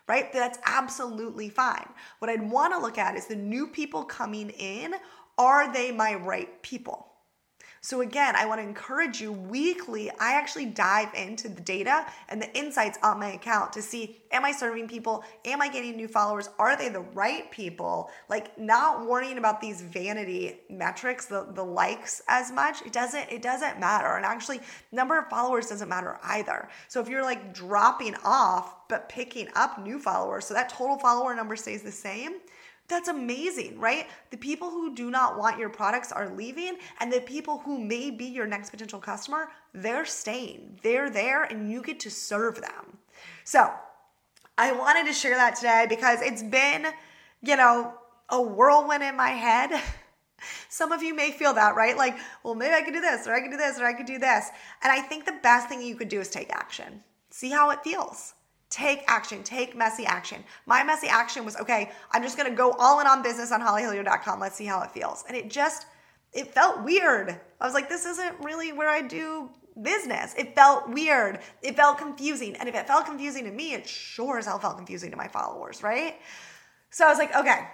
right? 0.08 0.32
That's 0.32 0.58
absolutely 0.66 1.48
fine. 1.48 1.88
What 2.18 2.30
I'd 2.30 2.50
want 2.50 2.72
to 2.74 2.80
look 2.80 2.98
at 2.98 3.16
is 3.16 3.26
the 3.26 3.36
new 3.36 3.68
people 3.68 4.04
coming 4.04 4.50
in, 4.50 4.94
are 5.36 5.72
they 5.72 5.92
my 5.92 6.14
right 6.14 6.60
people? 6.62 7.07
So, 7.80 8.00
again, 8.00 8.34
I 8.36 8.46
want 8.46 8.60
to 8.60 8.66
encourage 8.66 9.20
you 9.20 9.32
weekly. 9.32 10.10
I 10.10 10.32
actually 10.34 10.66
dive 10.66 11.14
into 11.14 11.48
the 11.48 11.60
data 11.60 12.06
and 12.28 12.42
the 12.42 12.52
insights 12.56 12.98
on 13.02 13.20
my 13.20 13.32
account 13.32 13.72
to 13.74 13.82
see 13.82 14.20
am 14.30 14.44
I 14.44 14.52
serving 14.52 14.88
people? 14.88 15.24
Am 15.44 15.62
I 15.62 15.68
getting 15.68 15.96
new 15.96 16.08
followers? 16.08 16.50
Are 16.58 16.76
they 16.76 16.88
the 16.88 17.00
right 17.00 17.50
people? 17.50 18.10
Like, 18.28 18.58
not 18.58 19.06
worrying 19.06 19.38
about 19.38 19.60
these 19.60 19.80
vanity 19.80 20.58
metrics, 20.68 21.26
the, 21.26 21.46
the 21.54 21.64
likes 21.64 22.20
as 22.28 22.50
much. 22.52 22.82
It 22.82 22.92
doesn't, 22.92 23.30
it 23.30 23.42
doesn't 23.42 23.80
matter. 23.80 24.16
And 24.16 24.26
actually, 24.26 24.60
number 24.92 25.18
of 25.18 25.28
followers 25.28 25.68
doesn't 25.68 25.88
matter 25.88 26.18
either. 26.24 26.68
So, 26.88 27.00
if 27.00 27.08
you're 27.08 27.22
like 27.22 27.54
dropping 27.54 28.16
off, 28.24 28.88
but 28.88 29.08
picking 29.08 29.48
up 29.54 29.78
new 29.78 29.98
followers, 29.98 30.46
so 30.46 30.54
that 30.54 30.68
total 30.68 30.98
follower 30.98 31.34
number 31.34 31.56
stays 31.56 31.82
the 31.82 31.92
same 31.92 32.36
that's 32.88 33.08
amazing, 33.08 33.78
right? 33.78 34.06
The 34.30 34.38
people 34.38 34.70
who 34.70 34.94
do 34.94 35.10
not 35.10 35.38
want 35.38 35.58
your 35.58 35.68
products 35.68 36.10
are 36.10 36.34
leaving, 36.34 36.78
and 37.00 37.12
the 37.12 37.20
people 37.20 37.58
who 37.58 37.78
may 37.78 38.10
be 38.10 38.24
your 38.24 38.46
next 38.46 38.70
potential 38.70 38.98
customer, 38.98 39.48
they're 39.74 40.06
staying. 40.06 40.80
They're 40.82 41.10
there, 41.10 41.44
and 41.44 41.70
you 41.70 41.82
get 41.82 42.00
to 42.00 42.10
serve 42.10 42.60
them. 42.62 42.98
So, 43.44 43.70
I 44.56 44.72
wanted 44.72 45.06
to 45.06 45.12
share 45.12 45.36
that 45.36 45.54
today 45.56 45.86
because 45.88 46.22
it's 46.22 46.42
been, 46.42 46.86
you 47.42 47.56
know, 47.56 47.94
a 48.30 48.40
whirlwind 48.40 49.02
in 49.02 49.16
my 49.16 49.30
head. 49.30 49.70
Some 50.68 50.90
of 50.92 51.02
you 51.02 51.14
may 51.14 51.30
feel 51.30 51.52
that, 51.54 51.76
right? 51.76 51.96
Like, 51.96 52.16
well, 52.42 52.54
maybe 52.54 52.74
I 52.74 52.82
could 52.82 52.94
do 52.94 53.00
this, 53.00 53.26
or 53.26 53.34
I 53.34 53.40
could 53.40 53.50
do 53.50 53.56
this, 53.56 53.78
or 53.78 53.84
I 53.84 53.92
could 53.92 54.06
do 54.06 54.18
this. 54.18 54.48
And 54.82 54.90
I 54.90 55.00
think 55.00 55.26
the 55.26 55.38
best 55.42 55.68
thing 55.68 55.82
you 55.82 55.94
could 55.94 56.08
do 56.08 56.20
is 56.20 56.28
take 56.28 56.50
action. 56.50 57.02
See 57.30 57.50
how 57.50 57.70
it 57.70 57.84
feels. 57.84 58.34
Take 58.70 59.02
action, 59.06 59.42
take 59.42 59.74
messy 59.74 60.04
action. 60.04 60.44
My 60.66 60.84
messy 60.84 61.08
action 61.08 61.44
was 61.44 61.56
okay, 61.56 61.90
I'm 62.10 62.22
just 62.22 62.36
gonna 62.36 62.54
go 62.54 62.72
all 62.72 63.00
in 63.00 63.06
on 63.06 63.22
business 63.22 63.50
on 63.50 63.62
hollyhilliard.com. 63.62 64.40
Let's 64.40 64.56
see 64.56 64.66
how 64.66 64.82
it 64.82 64.90
feels. 64.90 65.24
And 65.26 65.36
it 65.36 65.48
just, 65.48 65.86
it 66.34 66.52
felt 66.52 66.84
weird. 66.84 67.40
I 67.60 67.64
was 67.64 67.72
like, 67.72 67.88
this 67.88 68.04
isn't 68.04 68.38
really 68.40 68.72
where 68.72 68.90
I 68.90 69.00
do 69.00 69.48
business. 69.82 70.34
It 70.36 70.54
felt 70.54 70.88
weird. 70.90 71.40
It 71.62 71.76
felt 71.76 71.96
confusing. 71.96 72.56
And 72.56 72.68
if 72.68 72.74
it 72.74 72.86
felt 72.86 73.06
confusing 73.06 73.44
to 73.44 73.50
me, 73.50 73.72
it 73.72 73.88
sure 73.88 74.38
as 74.38 74.44
hell 74.44 74.58
felt 74.58 74.76
confusing 74.76 75.10
to 75.12 75.16
my 75.16 75.28
followers, 75.28 75.82
right? 75.82 76.16
So 76.90 77.06
I 77.06 77.08
was 77.08 77.18
like, 77.18 77.34
okay, 77.34 77.68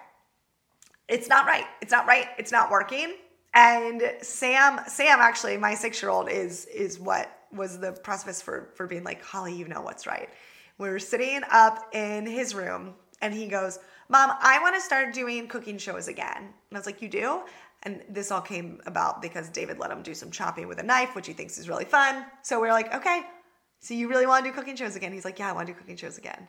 it's 1.08 1.28
not 1.28 1.46
right. 1.46 1.64
It's 1.82 1.90
not 1.90 2.06
right. 2.06 2.28
It's 2.38 2.52
not 2.52 2.70
working. 2.70 3.14
And 3.52 4.02
Sam, 4.20 4.80
Sam 4.86 5.18
actually, 5.20 5.56
my 5.56 5.74
six-year-old 5.74 6.28
is 6.28 6.66
is 6.66 6.98
what 6.98 7.30
was 7.52 7.78
the 7.78 7.92
precipice 7.92 8.42
for 8.42 8.70
for 8.74 8.86
being 8.86 9.04
like, 9.04 9.22
Holly, 9.22 9.54
you 9.54 9.66
know 9.66 9.80
what's 9.80 10.06
right 10.06 10.28
we 10.78 10.88
were 10.88 10.98
sitting 10.98 11.42
up 11.50 11.94
in 11.94 12.26
his 12.26 12.54
room 12.54 12.94
and 13.20 13.32
he 13.32 13.46
goes, 13.46 13.78
Mom, 14.08 14.32
I 14.40 14.58
want 14.60 14.74
to 14.74 14.80
start 14.80 15.14
doing 15.14 15.48
cooking 15.48 15.78
shows 15.78 16.08
again. 16.08 16.36
And 16.36 16.52
I 16.72 16.78
was 16.78 16.86
like, 16.86 17.00
You 17.00 17.08
do? 17.08 17.42
And 17.82 18.02
this 18.08 18.30
all 18.30 18.40
came 18.40 18.80
about 18.86 19.20
because 19.20 19.48
David 19.50 19.78
let 19.78 19.90
him 19.90 20.02
do 20.02 20.14
some 20.14 20.30
chopping 20.30 20.68
with 20.68 20.78
a 20.78 20.82
knife, 20.82 21.14
which 21.14 21.26
he 21.26 21.32
thinks 21.32 21.58
is 21.58 21.68
really 21.68 21.84
fun. 21.84 22.24
So 22.42 22.60
we 22.60 22.68
are 22.68 22.72
like, 22.72 22.94
Okay, 22.94 23.22
so 23.80 23.94
you 23.94 24.08
really 24.08 24.26
want 24.26 24.44
to 24.44 24.50
do 24.50 24.54
cooking 24.56 24.76
shows 24.76 24.96
again? 24.96 25.12
He's 25.12 25.24
like, 25.24 25.38
Yeah, 25.38 25.50
I 25.50 25.52
want 25.52 25.66
to 25.66 25.72
do 25.72 25.78
cooking 25.78 25.96
shows 25.96 26.18
again. 26.18 26.48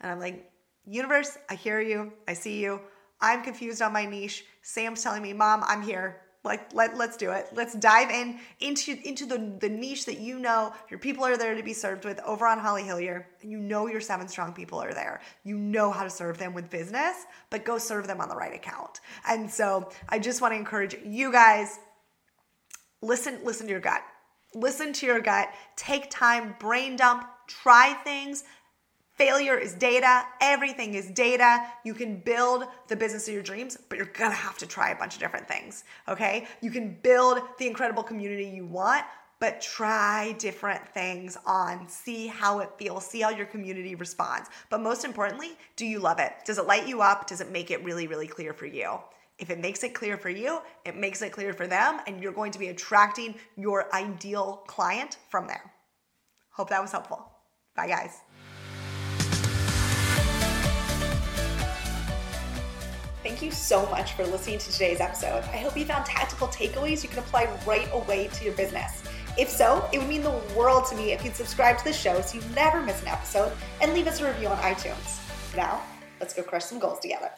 And 0.00 0.10
I'm 0.10 0.20
like, 0.20 0.50
Universe, 0.84 1.36
I 1.50 1.54
hear 1.54 1.80
you. 1.80 2.12
I 2.28 2.34
see 2.34 2.62
you. 2.62 2.80
I'm 3.20 3.42
confused 3.42 3.82
on 3.82 3.92
my 3.92 4.04
niche. 4.04 4.44
Sam's 4.62 5.02
telling 5.02 5.22
me, 5.22 5.32
Mom, 5.32 5.64
I'm 5.66 5.82
here. 5.82 6.20
Like 6.46 6.72
let 6.72 6.96
let's 6.96 7.16
do 7.16 7.32
it. 7.32 7.48
Let's 7.52 7.74
dive 7.74 8.10
in 8.10 8.38
into 8.60 8.96
into 9.04 9.26
the 9.26 9.56
the 9.60 9.68
niche 9.68 10.06
that 10.06 10.18
you 10.18 10.38
know 10.38 10.72
your 10.88 10.98
people 10.98 11.24
are 11.24 11.36
there 11.36 11.54
to 11.54 11.62
be 11.62 11.72
served 11.72 12.04
with 12.04 12.20
over 12.20 12.46
on 12.46 12.58
Holly 12.58 12.84
hillyer 12.84 13.24
you 13.42 13.58
know 13.58 13.86
your 13.86 14.00
seven 14.00 14.28
strong 14.28 14.52
people 14.52 14.78
are 14.82 14.94
there. 14.94 15.20
You 15.44 15.58
know 15.58 15.90
how 15.90 16.04
to 16.04 16.10
serve 16.10 16.38
them 16.38 16.54
with 16.54 16.70
business, 16.70 17.16
but 17.50 17.64
go 17.64 17.78
serve 17.78 18.06
them 18.06 18.20
on 18.20 18.28
the 18.28 18.36
right 18.36 18.54
account. 18.54 19.00
And 19.26 19.50
so 19.50 19.90
I 20.08 20.18
just 20.18 20.40
want 20.40 20.52
to 20.52 20.56
encourage 20.58 20.96
you 21.04 21.32
guys 21.32 21.78
listen 23.02 23.40
listen 23.44 23.66
to 23.66 23.72
your 23.72 23.80
gut. 23.80 24.02
Listen 24.54 24.92
to 24.94 25.06
your 25.06 25.20
gut. 25.20 25.48
Take 25.76 26.10
time, 26.10 26.54
brain 26.58 26.96
dump, 26.96 27.26
try 27.46 27.92
things, 28.04 28.44
Failure 29.16 29.56
is 29.56 29.72
data. 29.72 30.24
Everything 30.42 30.92
is 30.94 31.10
data. 31.10 31.66
You 31.84 31.94
can 31.94 32.18
build 32.18 32.64
the 32.88 32.96
business 32.96 33.26
of 33.28 33.34
your 33.34 33.42
dreams, 33.42 33.78
but 33.88 33.96
you're 33.96 34.06
gonna 34.12 34.34
have 34.34 34.58
to 34.58 34.66
try 34.66 34.90
a 34.90 34.96
bunch 34.96 35.14
of 35.14 35.20
different 35.20 35.48
things, 35.48 35.84
okay? 36.06 36.46
You 36.60 36.70
can 36.70 36.98
build 37.02 37.40
the 37.58 37.66
incredible 37.66 38.02
community 38.02 38.44
you 38.44 38.66
want, 38.66 39.04
but 39.40 39.62
try 39.62 40.32
different 40.38 40.86
things 40.88 41.38
on. 41.46 41.88
See 41.88 42.26
how 42.26 42.58
it 42.58 42.70
feels, 42.78 43.06
see 43.06 43.22
how 43.22 43.30
your 43.30 43.46
community 43.46 43.94
responds. 43.94 44.50
But 44.68 44.82
most 44.82 45.04
importantly, 45.04 45.56
do 45.76 45.86
you 45.86 45.98
love 45.98 46.18
it? 46.18 46.32
Does 46.44 46.58
it 46.58 46.66
light 46.66 46.86
you 46.86 47.00
up? 47.00 47.26
Does 47.26 47.40
it 47.40 47.50
make 47.50 47.70
it 47.70 47.82
really, 47.84 48.06
really 48.06 48.26
clear 48.26 48.52
for 48.52 48.66
you? 48.66 48.98
If 49.38 49.48
it 49.48 49.58
makes 49.58 49.82
it 49.82 49.94
clear 49.94 50.18
for 50.18 50.30
you, 50.30 50.60
it 50.84 50.96
makes 50.96 51.22
it 51.22 51.32
clear 51.32 51.54
for 51.54 51.66
them, 51.66 52.00
and 52.06 52.22
you're 52.22 52.32
going 52.32 52.52
to 52.52 52.58
be 52.58 52.68
attracting 52.68 53.34
your 53.56 53.94
ideal 53.94 54.62
client 54.66 55.16
from 55.28 55.46
there. 55.46 55.72
Hope 56.50 56.68
that 56.70 56.80
was 56.82 56.92
helpful. 56.92 57.30
Bye, 57.74 57.88
guys. 57.88 58.20
Thank 63.36 63.52
you 63.52 63.52
so 63.52 63.84
much 63.90 64.14
for 64.14 64.24
listening 64.24 64.58
to 64.60 64.72
today's 64.72 64.98
episode. 64.98 65.44
I 65.52 65.58
hope 65.58 65.76
you 65.76 65.84
found 65.84 66.06
tactical 66.06 66.48
takeaways 66.48 67.02
you 67.02 67.10
can 67.10 67.18
apply 67.18 67.54
right 67.66 67.86
away 67.92 68.28
to 68.28 68.44
your 68.46 68.54
business. 68.54 69.02
If 69.36 69.50
so, 69.50 69.86
it 69.92 69.98
would 69.98 70.08
mean 70.08 70.22
the 70.22 70.40
world 70.56 70.86
to 70.86 70.96
me 70.96 71.12
if 71.12 71.22
you'd 71.22 71.36
subscribe 71.36 71.76
to 71.76 71.84
the 71.84 71.92
show 71.92 72.22
so 72.22 72.38
you 72.38 72.44
never 72.54 72.80
miss 72.80 73.02
an 73.02 73.08
episode 73.08 73.52
and 73.82 73.92
leave 73.92 74.06
us 74.06 74.22
a 74.22 74.26
review 74.26 74.48
on 74.48 74.56
iTunes. 74.56 75.20
Now, 75.54 75.82
let's 76.18 76.32
go 76.32 76.42
crush 76.42 76.64
some 76.64 76.78
goals 76.78 77.00
together. 77.00 77.28